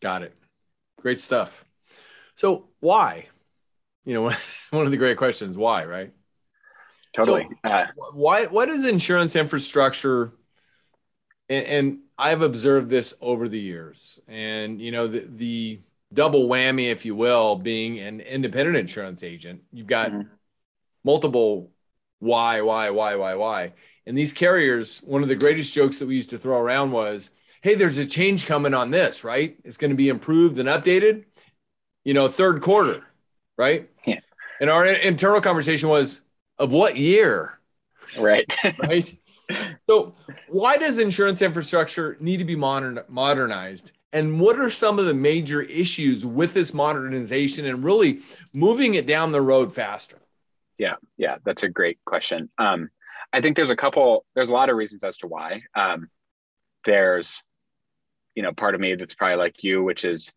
got 0.00 0.22
it 0.22 0.34
Great 1.02 1.18
stuff. 1.18 1.64
So 2.36 2.68
why? 2.78 3.26
You 4.04 4.14
know, 4.14 4.22
one 4.70 4.84
of 4.86 4.92
the 4.92 4.96
great 4.96 5.16
questions, 5.16 5.58
why, 5.58 5.84
right? 5.84 6.12
Totally. 7.14 7.48
So 7.64 7.70
uh, 7.70 7.86
why 8.12 8.46
what 8.46 8.68
is 8.68 8.84
insurance 8.84 9.36
infrastructure? 9.36 10.32
And, 11.48 11.66
and, 11.66 11.98
I've 12.18 12.42
observed 12.42 12.88
this 12.88 13.14
over 13.20 13.48
the 13.48 13.58
years. 13.58 14.20
And 14.28 14.80
you 14.80 14.92
know, 14.92 15.08
the, 15.08 15.26
the 15.28 15.80
double 16.12 16.48
whammy, 16.48 16.92
if 16.92 17.04
you 17.04 17.16
will, 17.16 17.56
being 17.56 17.98
an 17.98 18.20
independent 18.20 18.76
insurance 18.76 19.24
agent, 19.24 19.62
you've 19.72 19.88
got 19.88 20.12
mm-hmm. 20.12 20.28
multiple 21.02 21.70
why, 22.20 22.60
why, 22.60 22.90
why, 22.90 23.16
why, 23.16 23.34
why. 23.34 23.72
And 24.06 24.16
these 24.16 24.32
carriers, 24.32 24.98
one 24.98 25.24
of 25.24 25.28
the 25.28 25.34
greatest 25.34 25.74
jokes 25.74 25.98
that 25.98 26.06
we 26.06 26.14
used 26.14 26.30
to 26.30 26.38
throw 26.38 26.58
around 26.58 26.92
was, 26.92 27.30
hey, 27.62 27.74
there's 27.74 27.98
a 27.98 28.06
change 28.06 28.46
coming 28.46 28.74
on 28.74 28.92
this, 28.92 29.24
right? 29.24 29.58
It's 29.64 29.76
going 29.76 29.90
to 29.90 29.96
be 29.96 30.08
improved 30.08 30.58
and 30.58 30.68
updated, 30.68 31.24
you 32.04 32.14
know, 32.14 32.28
third 32.28 32.62
quarter, 32.62 33.04
right? 33.58 33.90
Yeah. 34.06 34.20
And 34.60 34.70
our 34.70 34.86
internal 34.86 35.40
conversation 35.40 35.88
was 35.88 36.20
of 36.62 36.72
what 36.72 36.96
year? 36.96 37.58
Right. 38.18 38.46
right. 38.86 39.18
So, 39.88 40.14
why 40.48 40.76
does 40.76 40.98
insurance 40.98 41.42
infrastructure 41.42 42.16
need 42.20 42.38
to 42.38 42.44
be 42.44 42.56
modern, 42.56 43.00
modernized? 43.08 43.92
And 44.12 44.40
what 44.40 44.58
are 44.58 44.70
some 44.70 44.98
of 44.98 45.06
the 45.06 45.14
major 45.14 45.60
issues 45.60 46.24
with 46.24 46.54
this 46.54 46.72
modernization 46.72 47.66
and 47.66 47.82
really 47.82 48.20
moving 48.54 48.94
it 48.94 49.06
down 49.06 49.32
the 49.32 49.40
road 49.40 49.74
faster? 49.74 50.18
Yeah, 50.78 50.96
yeah, 51.16 51.36
that's 51.44 51.62
a 51.62 51.68
great 51.68 51.98
question. 52.04 52.50
Um, 52.58 52.90
I 53.32 53.40
think 53.40 53.56
there's 53.56 53.70
a 53.70 53.76
couple, 53.76 54.24
there's 54.34 54.50
a 54.50 54.52
lot 54.52 54.68
of 54.68 54.76
reasons 54.76 55.02
as 55.02 55.16
to 55.18 55.26
why. 55.26 55.62
Um, 55.74 56.10
there's 56.84 57.42
you 58.34 58.42
know 58.42 58.52
part 58.52 58.74
of 58.74 58.80
me 58.80 58.94
that's 58.94 59.14
probably 59.14 59.36
like 59.36 59.62
you 59.62 59.82
which 59.82 60.04
is 60.04 60.32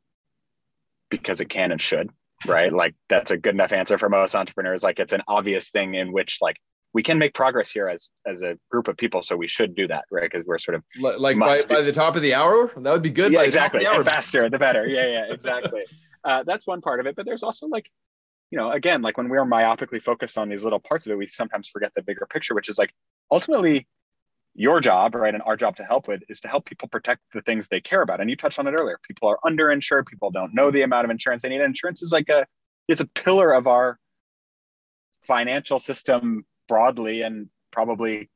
because 1.09 1.41
it 1.41 1.49
can 1.49 1.71
and 1.71 1.81
should 1.81 2.09
right? 2.45 2.71
Like 2.71 2.95
that's 3.09 3.31
a 3.31 3.37
good 3.37 3.53
enough 3.53 3.71
answer 3.71 3.97
for 3.97 4.09
most 4.09 4.35
entrepreneurs. 4.35 4.83
Like 4.83 4.99
it's 4.99 5.13
an 5.13 5.21
obvious 5.27 5.69
thing 5.69 5.95
in 5.95 6.11
which 6.11 6.39
like 6.41 6.57
we 6.93 7.03
can 7.03 7.17
make 7.17 7.33
progress 7.33 7.69
here 7.69 7.89
as 7.89 8.09
as 8.25 8.41
a 8.41 8.57
group 8.71 8.87
of 8.87 8.95
people 8.97 9.21
so 9.21 9.35
we 9.35 9.47
should 9.47 9.75
do 9.75 9.87
that 9.87 10.05
right? 10.11 10.29
Because 10.29 10.45
we're 10.45 10.57
sort 10.57 10.75
of 10.75 10.83
like 11.19 11.37
by, 11.37 11.59
by, 11.69 11.81
the 11.81 11.91
top 11.91 12.15
of 12.15 12.21
the 12.21 12.33
hour 12.33 12.71
that 12.77 12.91
would 12.91 13.01
be 13.01 13.09
good. 13.09 13.33
Yeah 13.33 13.43
exactly. 13.43 13.83
the, 13.83 13.97
the 13.97 14.05
faster 14.09 14.49
the 14.49 14.59
better. 14.59 14.87
Yeah 14.87 15.07
yeah 15.07 15.33
exactly. 15.33 15.83
Uh, 16.25 16.41
that's 16.43 16.65
one 16.65 16.81
part 16.81 16.99
of 16.99 17.05
it 17.05 17.15
but 17.15 17.23
there's 17.23 17.43
also 17.43 17.67
like 17.67 17.87
you 18.49 18.57
know 18.57 18.71
again 18.71 19.03
like 19.03 19.15
when 19.15 19.29
we're 19.29 19.45
myopically 19.45 20.01
focused 20.01 20.39
on 20.39 20.49
these 20.49 20.63
little 20.63 20.79
parts 20.79 21.05
of 21.05 21.11
it 21.11 21.15
we 21.15 21.27
sometimes 21.27 21.69
forget 21.69 21.91
the 21.95 22.01
bigger 22.01 22.25
picture 22.33 22.55
which 22.55 22.67
is 22.67 22.79
like 22.79 22.91
ultimately 23.31 23.85
your 24.55 24.79
job, 24.79 25.15
right, 25.15 25.33
and 25.33 25.43
our 25.45 25.57
job 25.57 25.75
to 25.75 25.83
help 25.83 26.07
with 26.07 26.23
is 26.29 26.39
to 26.39 26.47
help 26.47 26.65
people 26.65 26.87
protect 26.87 27.21
the 27.33 27.41
things 27.41 27.67
they 27.67 27.81
care 27.81 28.01
about. 28.01 28.21
And 28.21 28.29
you 28.29 28.37
touched 28.37 28.57
on 28.57 28.67
it 28.67 28.71
earlier. 28.71 28.97
People 29.05 29.27
are 29.29 29.39
underinsured. 29.45 30.07
People 30.07 30.31
don't 30.31 30.53
know 30.53 30.71
the 30.71 30.81
amount 30.83 31.05
of 31.05 31.11
insurance 31.11 31.41
they 31.41 31.49
need. 31.49 31.61
Insurance 31.61 32.01
is 32.01 32.11
like 32.13 32.29
a 32.29 32.45
is 32.87 33.01
a 33.01 33.05
pillar 33.07 33.51
of 33.51 33.67
our 33.67 33.99
financial 35.27 35.79
system 35.79 36.45
broadly, 36.67 37.21
and 37.21 37.49
probably, 37.71 38.29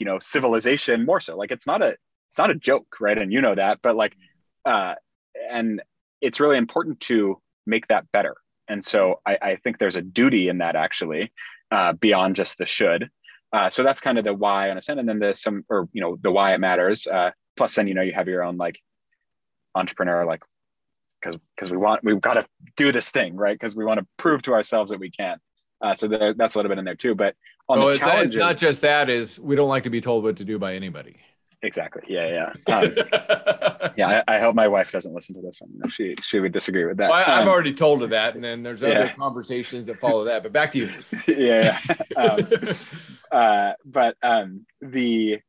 you 0.00 0.06
know, 0.06 0.18
civilization 0.18 1.04
more 1.06 1.20
so. 1.20 1.36
Like 1.36 1.52
it's 1.52 1.66
not 1.66 1.82
a 1.82 1.96
it's 2.30 2.38
not 2.38 2.50
a 2.50 2.54
joke, 2.56 2.96
right? 3.00 3.16
And 3.16 3.32
you 3.32 3.40
know 3.40 3.54
that, 3.54 3.78
but 3.80 3.94
like, 3.94 4.16
uh, 4.64 4.94
and 5.50 5.80
it's 6.20 6.40
really 6.40 6.58
important 6.58 6.98
to 7.00 7.40
make 7.66 7.86
that 7.88 8.10
better, 8.10 8.34
And 8.68 8.84
so 8.84 9.20
I, 9.26 9.38
I 9.40 9.56
think 9.56 9.78
there's 9.78 9.96
a 9.96 10.02
duty 10.02 10.48
in 10.48 10.58
that 10.58 10.76
actually, 10.76 11.32
uh, 11.70 11.92
beyond 11.92 12.36
just 12.36 12.58
the 12.58 12.66
should. 12.66 13.10
Uh, 13.54 13.70
so 13.70 13.84
that's 13.84 14.00
kind 14.00 14.18
of 14.18 14.24
the 14.24 14.34
why 14.34 14.68
on 14.68 14.76
a 14.76 14.78
Ascend, 14.78 14.98
and 14.98 15.08
then 15.08 15.20
the 15.20 15.32
some 15.36 15.64
or 15.68 15.88
you 15.92 16.00
know 16.00 16.18
the 16.20 16.32
why 16.32 16.54
it 16.54 16.58
matters. 16.58 17.06
Uh, 17.06 17.30
plus, 17.56 17.76
then 17.76 17.86
you 17.86 17.94
know 17.94 18.02
you 18.02 18.12
have 18.12 18.26
your 18.26 18.42
own 18.42 18.56
like 18.56 18.80
entrepreneur 19.76 20.24
like 20.24 20.42
because 21.22 21.38
because 21.54 21.70
we 21.70 21.76
want 21.76 22.02
we've 22.02 22.20
got 22.20 22.34
to 22.34 22.46
do 22.76 22.90
this 22.90 23.12
thing 23.12 23.36
right 23.36 23.56
because 23.56 23.76
we 23.76 23.84
want 23.84 24.00
to 24.00 24.06
prove 24.16 24.42
to 24.42 24.52
ourselves 24.52 24.90
that 24.90 24.98
we 24.98 25.08
can. 25.08 25.38
Uh, 25.80 25.94
so 25.94 26.08
that's 26.36 26.56
a 26.56 26.58
little 26.58 26.68
bit 26.68 26.78
in 26.78 26.84
there 26.84 26.96
too. 26.96 27.14
But 27.14 27.36
on 27.68 27.78
well, 27.78 27.86
the 27.86 27.92
it's, 27.92 28.00
challenges, 28.00 28.34
it's 28.34 28.40
not 28.40 28.56
just 28.56 28.80
that 28.80 29.08
is 29.08 29.38
we 29.38 29.54
don't 29.54 29.68
like 29.68 29.84
to 29.84 29.90
be 29.90 30.00
told 30.00 30.24
what 30.24 30.38
to 30.38 30.44
do 30.44 30.58
by 30.58 30.74
anybody. 30.74 31.18
Exactly. 31.64 32.02
Yeah, 32.08 32.52
yeah, 32.68 32.74
um, 32.76 32.94
yeah. 33.96 34.22
I, 34.28 34.36
I, 34.36 34.38
hope 34.38 34.54
my 34.54 34.68
wife 34.68 34.92
doesn't 34.92 35.14
listen 35.14 35.34
to 35.36 35.40
this 35.40 35.58
one. 35.60 35.90
She 35.90 36.14
she 36.20 36.38
would 36.38 36.52
disagree 36.52 36.84
with 36.84 36.98
that. 36.98 37.08
Well, 37.08 37.18
I, 37.18 37.22
have 37.22 37.42
um, 37.42 37.48
already 37.48 37.72
told 37.72 38.02
her 38.02 38.08
that, 38.08 38.34
and 38.34 38.44
then 38.44 38.62
there's 38.62 38.82
other 38.82 38.92
yeah. 38.92 39.14
conversations 39.14 39.86
that 39.86 39.98
follow 39.98 40.24
that. 40.24 40.42
But 40.42 40.52
back 40.52 40.72
to 40.72 40.80
you. 40.80 40.90
yeah. 41.26 41.78
yeah. 42.10 42.22
Um, 42.22 42.48
uh, 43.32 43.72
but 43.84 44.16
um, 44.22 44.66
the 44.82 45.40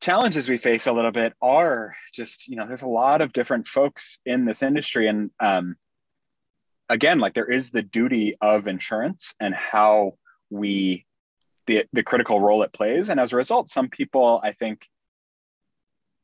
challenges 0.00 0.48
we 0.48 0.56
face 0.56 0.86
a 0.86 0.92
little 0.92 1.12
bit 1.12 1.34
are 1.42 1.94
just 2.14 2.48
you 2.48 2.56
know 2.56 2.66
there's 2.66 2.82
a 2.82 2.88
lot 2.88 3.20
of 3.20 3.34
different 3.34 3.66
folks 3.66 4.18
in 4.24 4.46
this 4.46 4.62
industry, 4.62 5.08
and 5.08 5.30
um, 5.40 5.76
again, 6.88 7.18
like 7.18 7.34
there 7.34 7.50
is 7.50 7.70
the 7.70 7.82
duty 7.82 8.36
of 8.40 8.66
insurance 8.66 9.34
and 9.40 9.54
how 9.54 10.14
we 10.48 11.04
the 11.66 11.84
the 11.92 12.02
critical 12.02 12.40
role 12.40 12.62
it 12.62 12.72
plays, 12.72 13.10
and 13.10 13.20
as 13.20 13.34
a 13.34 13.36
result, 13.36 13.68
some 13.68 13.88
people 13.90 14.40
I 14.42 14.52
think 14.52 14.86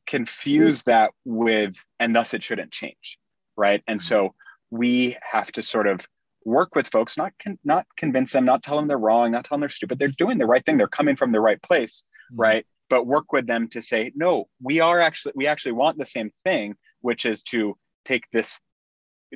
confuse 0.09 0.81
that 0.83 1.11
with 1.23 1.75
and 1.99 2.15
thus 2.15 2.33
it 2.33 2.43
shouldn't 2.43 2.71
change 2.71 3.19
right? 3.59 3.83
And 3.87 4.01
so 4.01 4.33
we 4.71 5.17
have 5.21 5.51
to 5.51 5.61
sort 5.61 5.85
of 5.85 6.07
work 6.45 6.73
with 6.73 6.87
folks 6.87 7.17
not 7.17 7.33
con- 7.43 7.59
not 7.65 7.85
convince 7.97 8.31
them 8.31 8.45
not 8.45 8.63
tell 8.63 8.77
them 8.77 8.87
they're 8.87 8.97
wrong 8.97 9.31
not 9.31 9.43
tell 9.43 9.55
them 9.55 9.59
they're 9.59 9.69
stupid. 9.69 9.99
They're 9.99 10.07
doing 10.07 10.37
the 10.37 10.45
right 10.45 10.65
thing. 10.65 10.77
They're 10.77 10.87
coming 10.87 11.15
from 11.15 11.31
the 11.31 11.41
right 11.41 11.61
place 11.61 12.05
mm-hmm. 12.31 12.41
right? 12.41 12.65
But 12.89 13.05
work 13.05 13.31
with 13.31 13.45
them 13.45 13.67
to 13.69 13.81
say 13.81 14.11
no 14.15 14.47
we 14.63 14.79
are 14.79 14.99
actually 14.99 15.33
we 15.35 15.45
actually 15.45 15.73
want 15.73 15.99
the 15.99 16.05
same 16.05 16.31
thing 16.43 16.75
which 17.01 17.25
is 17.25 17.43
to 17.43 17.77
take 18.05 18.23
this 18.33 18.61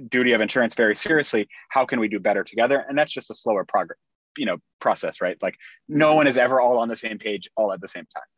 duty 0.09 0.31
of 0.31 0.41
insurance 0.41 0.73
very 0.73 0.95
seriously. 0.95 1.47
How 1.69 1.85
can 1.85 1.99
we 1.99 2.07
do 2.07 2.19
better 2.19 2.43
together? 2.43 2.83
And 2.87 2.97
that's 2.97 3.11
just 3.11 3.29
a 3.29 3.35
slower 3.35 3.65
progress 3.65 3.99
you 4.37 4.47
know 4.47 4.57
process 4.79 5.21
right? 5.21 5.37
Like 5.41 5.55
no 5.87 6.15
one 6.15 6.25
is 6.25 6.37
ever 6.37 6.59
all 6.61 6.79
on 6.79 6.87
the 6.87 6.95
same 6.95 7.19
page 7.19 7.49
all 7.57 7.71
at 7.73 7.81
the 7.81 7.89
same 7.89 8.07
time. 8.15 8.29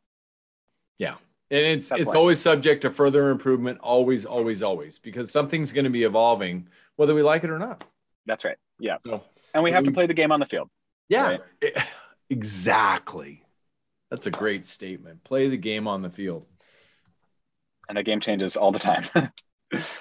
Yeah 0.97 1.15
and 1.51 1.65
it's 1.65 1.89
That's 1.89 2.03
it's 2.03 2.11
always 2.11 2.39
subject 2.39 2.81
to 2.81 2.89
further 2.89 3.29
improvement, 3.29 3.79
always, 3.81 4.25
always, 4.25 4.63
always, 4.63 4.97
because 4.97 5.31
something's 5.31 5.71
going 5.71 5.85
to 5.85 5.91
be 5.91 6.03
evolving, 6.03 6.67
whether 6.95 7.13
we 7.13 7.21
like 7.21 7.43
it 7.43 7.49
or 7.49 7.59
not. 7.59 7.83
That's 8.25 8.43
right. 8.43 8.57
Yeah. 8.79 8.97
So, 9.05 9.23
and 9.53 9.63
we 9.63 9.71
have 9.71 9.83
to 9.83 9.89
um, 9.89 9.93
play 9.93 10.07
the 10.07 10.13
game 10.13 10.31
on 10.31 10.39
the 10.39 10.45
field. 10.45 10.69
Yeah. 11.07 11.29
Right? 11.29 11.41
It, 11.61 11.77
exactly. 12.29 13.43
That's 14.09 14.25
a 14.25 14.31
great 14.31 14.65
statement. 14.65 15.23
Play 15.23 15.49
the 15.49 15.57
game 15.57 15.87
on 15.87 16.01
the 16.01 16.09
field. 16.09 16.45
And 17.87 17.97
the 17.97 18.03
game 18.03 18.19
changes 18.19 18.57
all 18.57 18.71
the 18.71 18.79
time. 18.79 19.07
That's 19.71 19.99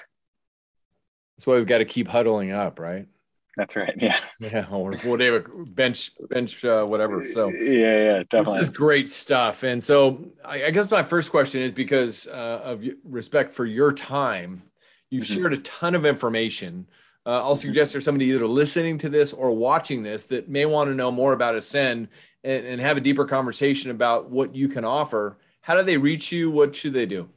why 1.44 1.57
we've 1.57 1.66
got 1.66 1.78
to 1.78 1.85
keep 1.85 2.09
huddling 2.09 2.52
up, 2.52 2.78
right? 2.78 3.07
That's 3.56 3.76
right. 3.76 3.94
Yeah. 4.00 4.18
Yeah. 4.40 4.66
Or 4.70 4.96
whatever 4.96 5.40
bench, 5.70 6.10
bench, 6.28 6.64
uh, 6.64 6.84
whatever. 6.84 7.26
So 7.26 7.50
yeah, 7.50 7.96
yeah, 7.96 8.22
definitely. 8.28 8.58
This 8.58 8.68
is 8.68 8.74
great 8.74 9.10
stuff. 9.10 9.62
And 9.62 9.82
so 9.82 10.32
I, 10.44 10.64
I 10.64 10.70
guess 10.70 10.90
my 10.90 11.04
first 11.04 11.30
question 11.30 11.62
is 11.62 11.72
because 11.72 12.26
uh, 12.26 12.60
of 12.64 12.84
respect 13.04 13.54
for 13.54 13.64
your 13.64 13.92
time, 13.92 14.62
you've 15.10 15.24
mm-hmm. 15.24 15.34
shared 15.34 15.52
a 15.52 15.58
ton 15.58 15.94
of 15.94 16.04
information. 16.04 16.86
Uh, 17.24 17.30
I'll 17.30 17.52
mm-hmm. 17.52 17.60
suggest 17.60 17.92
there's 17.92 18.04
somebody 18.04 18.26
either 18.26 18.46
listening 18.46 18.98
to 18.98 19.08
this 19.08 19.32
or 19.32 19.52
watching 19.52 20.02
this 20.02 20.24
that 20.26 20.48
may 20.48 20.66
want 20.66 20.90
to 20.90 20.94
know 20.94 21.12
more 21.12 21.32
about 21.32 21.54
Ascend 21.54 22.08
and, 22.42 22.66
and 22.66 22.80
have 22.80 22.96
a 22.96 23.00
deeper 23.00 23.24
conversation 23.24 23.90
about 23.90 24.30
what 24.30 24.54
you 24.54 24.68
can 24.68 24.84
offer. 24.84 25.38
How 25.60 25.76
do 25.76 25.82
they 25.82 25.96
reach 25.96 26.32
you? 26.32 26.50
What 26.50 26.74
should 26.76 26.92
they 26.92 27.06
do? 27.06 27.28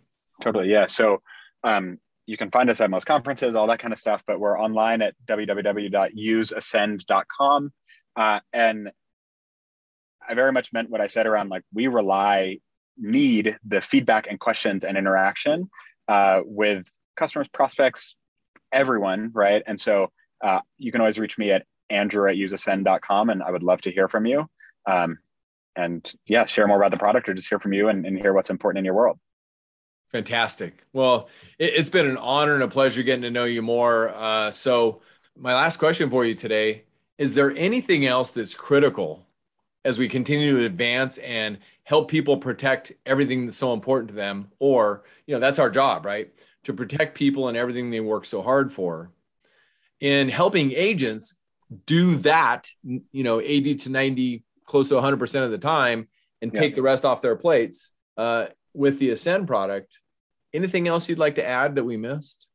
Totally. 0.41 0.69
Yeah. 0.69 0.88
So 0.88 1.21
um, 1.63 1.99
you 2.28 2.38
can 2.38 2.52
find 2.52 2.70
us 2.70 2.80
at 2.82 2.92
most 2.92 3.08
conferences, 3.08 3.56
all 3.56 3.66
that 3.68 3.80
kind 3.80 3.94
of 3.94 4.00
stuff, 4.00 4.22
but 4.28 4.40
we're 4.40 4.60
online 4.60 5.02
at 5.02 5.16
www.useascend.com. 5.26 7.74
Uh, 8.16 8.40
and 8.52 8.92
I 10.28 10.34
very 10.34 10.52
much 10.52 10.74
meant 10.74 10.90
what 10.90 11.00
I 11.00 11.08
said 11.08 11.26
around 11.26 11.48
like 11.50 11.63
we 11.74 11.88
rely, 11.88 12.60
need 12.98 13.58
the 13.66 13.80
feedback 13.80 14.28
and 14.30 14.38
questions 14.40 14.84
and 14.84 14.98
interaction 14.98 15.70
uh, 16.10 16.42
with 16.44 16.92
customers, 17.16 17.48
prospects, 17.48 18.18
everyone, 18.74 19.32
right? 19.34 19.63
And 19.66 19.80
so 19.80 20.12
uh, 20.44 20.60
you 20.78 20.92
can 20.92 21.00
always 21.00 21.18
reach 21.18 21.38
me 21.38 21.52
at 21.52 21.66
andrew 21.90 22.30
at 22.30 22.36
useascend.com 22.36 23.30
and 23.30 23.42
I 23.42 23.52
would 23.52 23.63
love 23.63 23.80
to 23.84 23.92
hear 23.92 24.10
from 24.10 24.26
you. 24.26 24.50
Um, 24.86 25.20
and 25.78 26.12
yeah, 26.26 26.46
share 26.46 26.68
more 26.68 26.78
about 26.78 26.92
the 26.92 26.98
product 26.98 27.30
or 27.30 27.34
just 27.34 27.48
hear 27.48 27.60
from 27.60 27.72
you 27.72 27.88
and, 27.88 28.06
and 28.06 28.18
hear 28.18 28.34
what's 28.34 28.50
important 28.50 28.80
in 28.80 28.86
your 28.86 28.96
world. 28.96 29.18
Fantastic. 30.12 30.86
Well, 30.93 31.30
it, 31.60 31.78
has 31.78 31.89
been 31.89 32.08
an 32.08 32.17
honor 32.17 32.54
and 32.54 32.63
a 32.63 32.67
pleasure 32.67 33.04
getting 33.04 33.24
to 33.24 33.32
know 33.32 33.43
you 33.43 33.62
more. 33.62 34.10
Uh, 34.10 34.52
so, 34.52 35.02
my 35.36 35.54
last 35.54 35.78
question 35.78 36.10
for 36.10 36.26
you 36.26 36.34
today 36.34 36.84
is 37.17 37.36
there 37.36 37.52
anything 37.52 38.06
else 38.06 38.32
that's 38.32 38.54
critical 38.54 39.28
as 39.84 39.98
we 39.98 40.08
continue 40.08 40.58
to 40.58 40.65
advance 40.65 41.17
and 41.20 41.58
help 41.84 42.10
people 42.10 42.38
protect 42.38 42.91
everything 43.06 43.46
that's 43.46 43.58
so 43.58 43.74
important 43.74 44.10
to 44.10 44.15
them? 44.15 44.52
Or, 44.60 45.04
you 45.26 45.34
know, 45.34 45.39
that's 45.39 45.60
our 45.60 45.70
job, 45.70 46.06
right? 46.06 46.32
To 46.65 46.74
protect 46.74 47.15
people 47.15 47.48
and 47.48 47.58
everything 47.58 47.89
they 47.89 48.00
work 48.00 48.26
so 48.26 48.41
hard 48.41 48.72
for. 48.72 49.12
In 50.00 50.30
helping 50.30 50.72
agents 50.74 51.36
do 51.86 52.17
that, 52.17 52.70
you 52.84 53.24
know, 53.24 53.41
80 53.41 53.76
to 53.76 53.89
90, 53.89 54.43
close 54.65 54.89
to 54.89 54.96
100% 54.96 55.43
of 55.43 55.52
the 55.52 55.58
time 55.58 56.08
and 56.41 56.52
yeah. 56.54 56.60
take 56.60 56.76
the 56.76 56.82
rest 56.82 57.04
off 57.04 57.22
their 57.22 57.36
plates. 57.36 57.91
Uh, 58.15 58.48
with 58.78 59.00
the 59.00 59.10
Ascend 59.10 59.48
product. 59.48 60.00
Anything 60.54 60.88
else 60.88 61.10
you'd 61.10 61.18
like 61.18 61.36
to 61.36 61.46
add 61.46 61.76
that 61.76 61.84
we 61.84 61.98
missed? 61.98 62.48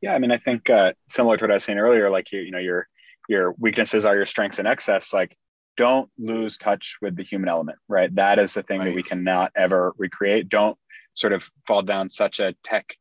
Yeah, 0.00 0.14
I 0.14 0.18
mean, 0.18 0.30
I 0.30 0.38
think 0.38 0.68
uh, 0.70 0.92
similar 1.08 1.36
to 1.38 1.44
what 1.44 1.50
I 1.50 1.54
was 1.54 1.64
saying 1.64 1.78
earlier, 1.78 2.10
like 2.10 2.30
you, 2.30 2.40
you 2.40 2.50
know, 2.50 2.58
your 2.58 2.86
your 3.28 3.54
weaknesses 3.58 4.06
are 4.06 4.14
your 4.14 4.26
strengths 4.26 4.60
in 4.60 4.66
excess. 4.66 5.12
Like, 5.12 5.36
don't 5.76 6.08
lose 6.18 6.58
touch 6.58 6.98
with 7.02 7.16
the 7.16 7.24
human 7.24 7.48
element, 7.48 7.78
right? 7.88 8.14
That 8.14 8.38
is 8.38 8.54
the 8.54 8.62
thing 8.62 8.78
right. 8.78 8.84
that 8.86 8.94
we 8.94 9.02
cannot 9.02 9.50
ever 9.56 9.94
recreate. 9.98 10.48
Don't 10.48 10.78
sort 11.14 11.32
of 11.32 11.42
fall 11.66 11.82
down 11.82 12.08
such 12.08 12.38
a 12.38 12.54
tech 12.62 12.94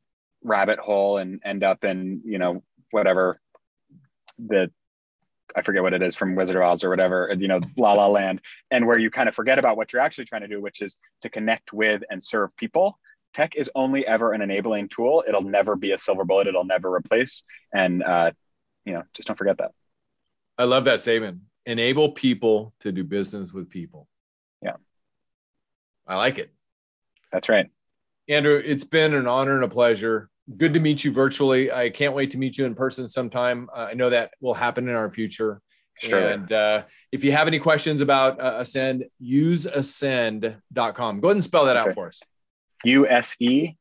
rabbit 0.44 0.80
hole 0.80 1.18
and 1.18 1.42
end 1.44 1.64
up 1.64 1.84
in 1.84 2.22
you 2.24 2.40
know 2.40 2.64
whatever 2.92 3.40
the 4.40 4.72
I 5.56 5.62
forget 5.62 5.84
what 5.84 5.94
it 5.94 6.02
is 6.02 6.16
from 6.16 6.36
Wizard 6.36 6.58
of 6.58 6.64
Oz 6.64 6.84
or 6.84 6.90
whatever, 6.90 7.34
you 7.38 7.48
know, 7.48 7.62
La 7.78 7.94
La 7.94 8.08
Land, 8.08 8.42
and 8.72 8.86
where 8.86 8.98
you 8.98 9.10
kind 9.10 9.30
of 9.30 9.36
forget 9.36 9.58
about 9.58 9.78
what 9.78 9.94
you're 9.94 10.02
actually 10.02 10.26
trying 10.26 10.42
to 10.42 10.48
do, 10.48 10.62
which 10.62 10.82
is 10.82 10.98
to 11.22 11.30
connect 11.30 11.72
with 11.72 12.04
and 12.10 12.24
serve 12.24 12.56
people. 12.58 13.00
Tech 13.34 13.56
is 13.56 13.70
only 13.76 14.06
ever 14.06 14.34
an 14.34 14.42
enabling 14.42 14.90
tool. 14.90 15.24
It'll 15.28 15.42
never 15.42 15.76
be 15.76 15.92
a 15.92 15.98
silver 15.98 16.26
bullet. 16.26 16.48
It'll 16.48 16.66
never 16.66 16.94
replace. 16.94 17.44
And 17.74 18.04
uh, 18.04 18.32
you 18.86 18.94
know, 18.94 19.04
just 19.14 19.28
don't 19.28 19.38
forget 19.38 19.58
that. 19.58 19.72
I 20.58 20.64
love 20.64 20.86
that 20.86 21.02
statement. 21.02 21.42
Enable 21.66 22.12
people 22.12 22.74
to 22.82 22.92
do 22.92 23.04
business 23.04 23.52
with 23.52 23.70
people. 23.70 24.08
Yeah. 24.62 24.76
I 26.08 26.16
like 26.16 26.38
it. 26.38 26.54
That's 27.32 27.50
right. 27.50 27.70
Andrew, 28.30 28.62
it's 28.64 28.86
been 28.86 29.14
an 29.14 29.28
honor 29.28 29.56
and 29.56 29.64
a 29.64 29.68
pleasure 29.68 30.30
good 30.58 30.74
to 30.74 30.80
meet 30.80 31.04
you 31.04 31.12
virtually. 31.12 31.72
I 31.72 31.90
can't 31.90 32.14
wait 32.14 32.32
to 32.32 32.38
meet 32.38 32.58
you 32.58 32.66
in 32.66 32.76
person 32.76 33.08
sometime. 33.08 33.70
Uh, 33.76 33.88
I 33.92 33.94
know 33.94 34.10
that 34.10 34.32
will 34.40 34.54
happen 34.54 34.88
in 34.88 34.96
our 34.96 35.12
future. 35.12 35.62
Sure. 36.00 36.20
And 36.20 36.52
uh, 36.52 36.84
if 37.12 37.24
you 37.24 37.32
have 37.32 37.48
any 37.48 37.60
questions 37.60 38.02
about 38.02 38.40
uh, 38.40 38.58
Ascend, 38.60 39.06
useascend.com. 39.22 41.20
Go 41.20 41.28
ahead 41.30 41.36
and 41.38 41.44
spell 41.44 41.66
that 41.66 41.78
out 41.78 41.94
for 41.94 42.08
us. 42.08 42.22
U 42.84 43.08
S 43.08 43.36
E 43.40 43.76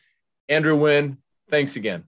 Andrew 0.49 0.77
Win, 0.77 1.19
thanks 1.51 1.75
again. 1.75 2.05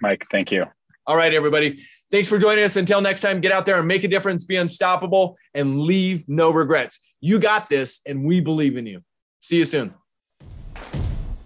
Mike, 0.00 0.26
thank 0.30 0.50
you. 0.50 0.66
All 1.06 1.16
right, 1.16 1.32
everybody. 1.32 1.84
Thanks 2.10 2.28
for 2.28 2.38
joining 2.38 2.64
us. 2.64 2.76
Until 2.76 3.00
next 3.00 3.20
time, 3.20 3.40
get 3.40 3.52
out 3.52 3.66
there 3.66 3.78
and 3.78 3.88
make 3.88 4.04
a 4.04 4.08
difference, 4.08 4.44
be 4.44 4.56
unstoppable, 4.56 5.36
and 5.54 5.80
leave 5.80 6.28
no 6.28 6.50
regrets. 6.50 7.00
You 7.20 7.38
got 7.38 7.68
this, 7.68 8.00
and 8.06 8.24
we 8.24 8.40
believe 8.40 8.76
in 8.76 8.86
you. 8.86 9.02
See 9.40 9.58
you 9.58 9.64
soon. 9.64 9.94